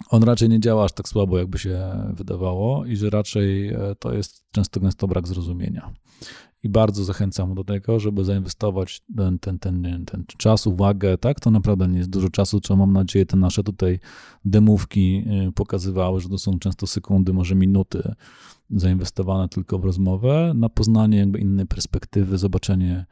[0.09, 1.79] on raczej nie działa aż tak słabo, jakby się
[2.13, 5.93] wydawało, i że raczej e, to jest często gęsto brak zrozumienia.
[6.63, 11.39] I bardzo zachęcam do tego, żeby zainwestować ten, ten, ten, ten czas, uwagę, tak?
[11.39, 13.99] To naprawdę nie jest dużo czasu, co mam nadzieję te nasze tutaj
[14.45, 18.15] demówki e, pokazywały, że to są często sekundy, może minuty
[18.69, 23.05] zainwestowane tylko w rozmowę, na poznanie jakby innej perspektywy, zobaczenie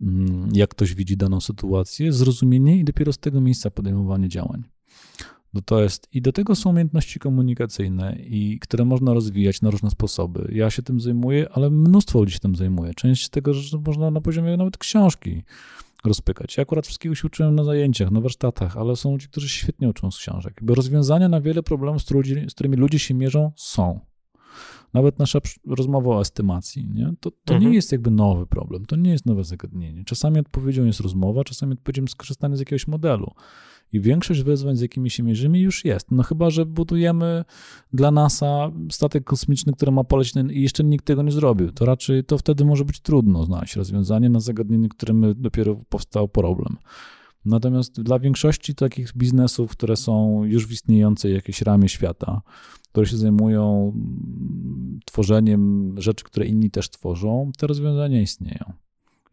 [0.00, 4.64] mm, jak ktoś widzi daną sytuację, zrozumienie i dopiero z tego miejsca podejmowanie działań.
[5.54, 9.90] No to jest, I do tego są umiejętności komunikacyjne, i, które można rozwijać na różne
[9.90, 10.48] sposoby.
[10.52, 12.94] Ja się tym zajmuję, ale mnóstwo ludzi się tym zajmuje.
[12.94, 15.42] Część tego że można na poziomie nawet książki
[16.04, 16.56] rozpykać.
[16.56, 20.10] Ja akurat wszystkiego się uczyłem na zajęciach, na warsztatach, ale są ludzie, którzy świetnie uczą
[20.10, 20.54] z książek.
[20.56, 24.00] Jakby rozwiązania na wiele problemów, z, ludzi, z którymi ludzie się mierzą, są.
[24.94, 27.14] Nawet nasza rozmowa o estymacji, nie?
[27.20, 27.70] to, to mhm.
[27.70, 30.04] nie jest jakby nowy problem, to nie jest nowe zagadnienie.
[30.04, 33.34] Czasami odpowiedzią jest rozmowa, czasami odpowiedzią jest skorzystanie z jakiegoś modelu.
[33.94, 36.10] I większość wyzwań, z jakimi się mierzymy, już jest.
[36.10, 37.44] No chyba, że budujemy
[37.92, 41.72] dla NASA statek kosmiczny, który ma polecieć i jeszcze nikt tego nie zrobił.
[41.72, 46.76] To raczej to wtedy może być trudno znaleźć rozwiązanie na zagadnienie, którym dopiero powstał problem.
[47.44, 52.42] Natomiast dla większości takich biznesów, które są już w istniejącej jakiejś ramie świata,
[52.88, 53.92] które się zajmują
[55.04, 58.72] tworzeniem rzeczy, które inni też tworzą, te rozwiązania istnieją.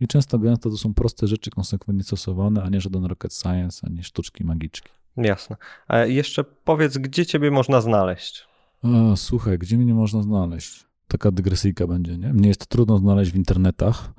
[0.01, 4.03] I często gęsto to są proste rzeczy konsekwentnie stosowane, a nie żaden rocket science, ani
[4.03, 4.89] sztuczki magiczki.
[5.17, 5.55] Jasne.
[5.87, 8.47] A jeszcze powiedz, gdzie ciebie można znaleźć?
[8.83, 10.85] O, słuchaj, gdzie mnie można znaleźć?
[11.07, 12.33] Taka dygresyjka będzie, nie?
[12.33, 14.13] Mnie jest trudno znaleźć w internetach,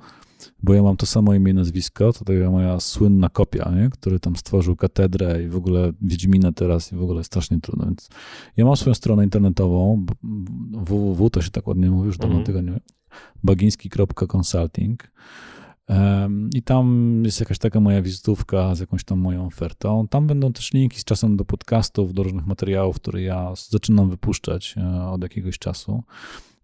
[0.63, 3.89] bo ja mam to samo imię i nazwisko, to taka moja słynna kopia, nie?
[3.89, 8.09] który tam stworzył katedrę i w ogóle Wiedźminę teraz i w ogóle strasznie trudno, więc
[8.57, 10.05] ja mam swoją stronę internetową,
[10.71, 12.45] www, to się tak ładnie mówi, już dawno mm.
[12.45, 12.79] tego nie
[13.43, 15.11] bagiński.consulting
[16.53, 20.07] i tam jest jakaś taka moja wizytówka z jakąś tam moją ofertą.
[20.07, 24.75] Tam będą też linki z czasem do podcastów, do różnych materiałów, które ja zaczynam wypuszczać
[24.77, 26.03] e, od jakiegoś czasu.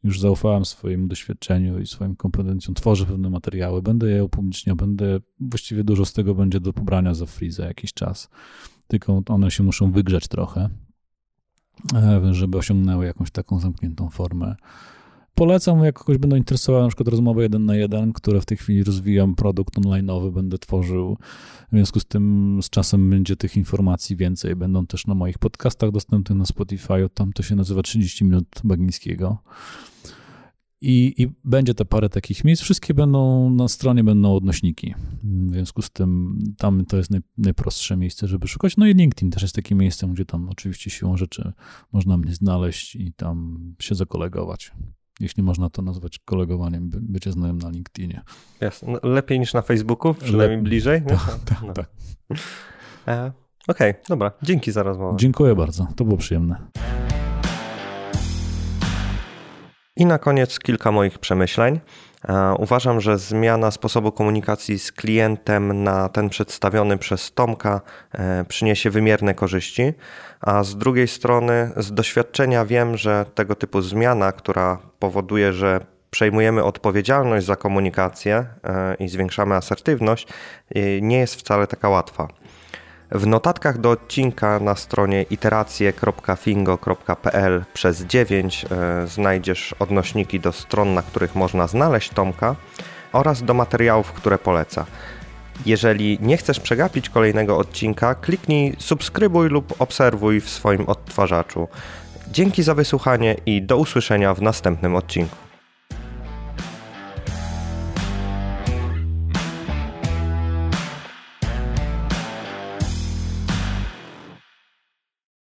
[0.03, 2.75] Już zaufałem swojemu doświadczeniu i swoim kompetencjom.
[2.75, 7.25] Tworzę pewne materiały, będę je upubliczniał, będę, właściwie dużo z tego będzie do pobrania za
[7.25, 8.29] free za jakiś czas.
[8.87, 10.69] Tylko one się muszą wygrzać trochę,
[11.95, 14.55] e, żeby osiągnęły jakąś taką zamkniętą formę
[15.39, 18.83] polecam, jak kogoś będą interesowały na przykład rozmowy jeden na jeden, które w tej chwili
[18.83, 21.17] rozwijam, produkt online'owy będę tworzył.
[21.71, 24.55] W związku z tym z czasem będzie tych informacji więcej.
[24.55, 27.09] Będą też na moich podcastach dostępnych na Spotify.
[27.13, 29.37] Tam to się nazywa 30 minut Bagińskiego.
[30.81, 32.63] I, I, będzie te parę takich miejsc.
[32.63, 34.95] Wszystkie będą na stronie, będą odnośniki.
[35.23, 38.77] W związku z tym tam to jest naj, najprostsze miejsce, żeby szukać.
[38.77, 41.51] No i LinkedIn też jest takim miejscem, gdzie tam oczywiście siłą rzeczy
[41.91, 44.71] można mnie znaleźć i tam się zakolegować
[45.19, 48.21] jeśli można to nazwać kolegowaniem, by, bycie znajomym na LinkedInie.
[48.61, 48.91] Jasne.
[48.91, 50.63] No, lepiej niż na Facebooku, przynajmniej Lep...
[50.63, 51.01] bliżej.
[51.01, 51.73] Tak, tak, no.
[51.73, 51.89] tak.
[53.07, 53.31] E,
[53.67, 54.31] Okej, okay, dobra.
[54.41, 55.17] Dzięki za rozmowę.
[55.17, 55.87] Dziękuję bardzo.
[55.95, 56.55] To było przyjemne.
[59.95, 61.79] I na koniec kilka moich przemyśleń.
[62.29, 68.89] E, uważam, że zmiana sposobu komunikacji z klientem na ten przedstawiony przez Tomka e, przyniesie
[68.89, 69.93] wymierne korzyści,
[70.41, 75.79] a z drugiej strony z doświadczenia wiem, że tego typu zmiana, która powoduje, że
[76.11, 80.27] przejmujemy odpowiedzialność za komunikację e, i zwiększamy asertywność,
[81.01, 82.27] nie jest wcale taka łatwa.
[83.11, 91.01] W notatkach do odcinka na stronie iteracje.fingo.pl przez 9 e, znajdziesz odnośniki do stron, na
[91.01, 92.55] których można znaleźć Tomka
[93.13, 94.85] oraz do materiałów, które poleca.
[95.65, 101.67] Jeżeli nie chcesz przegapić kolejnego odcinka, kliknij subskrybuj lub obserwuj w swoim odtwarzaczu.
[102.31, 105.48] Dzięki za wysłuchanie i do usłyszenia w następnym odcinku.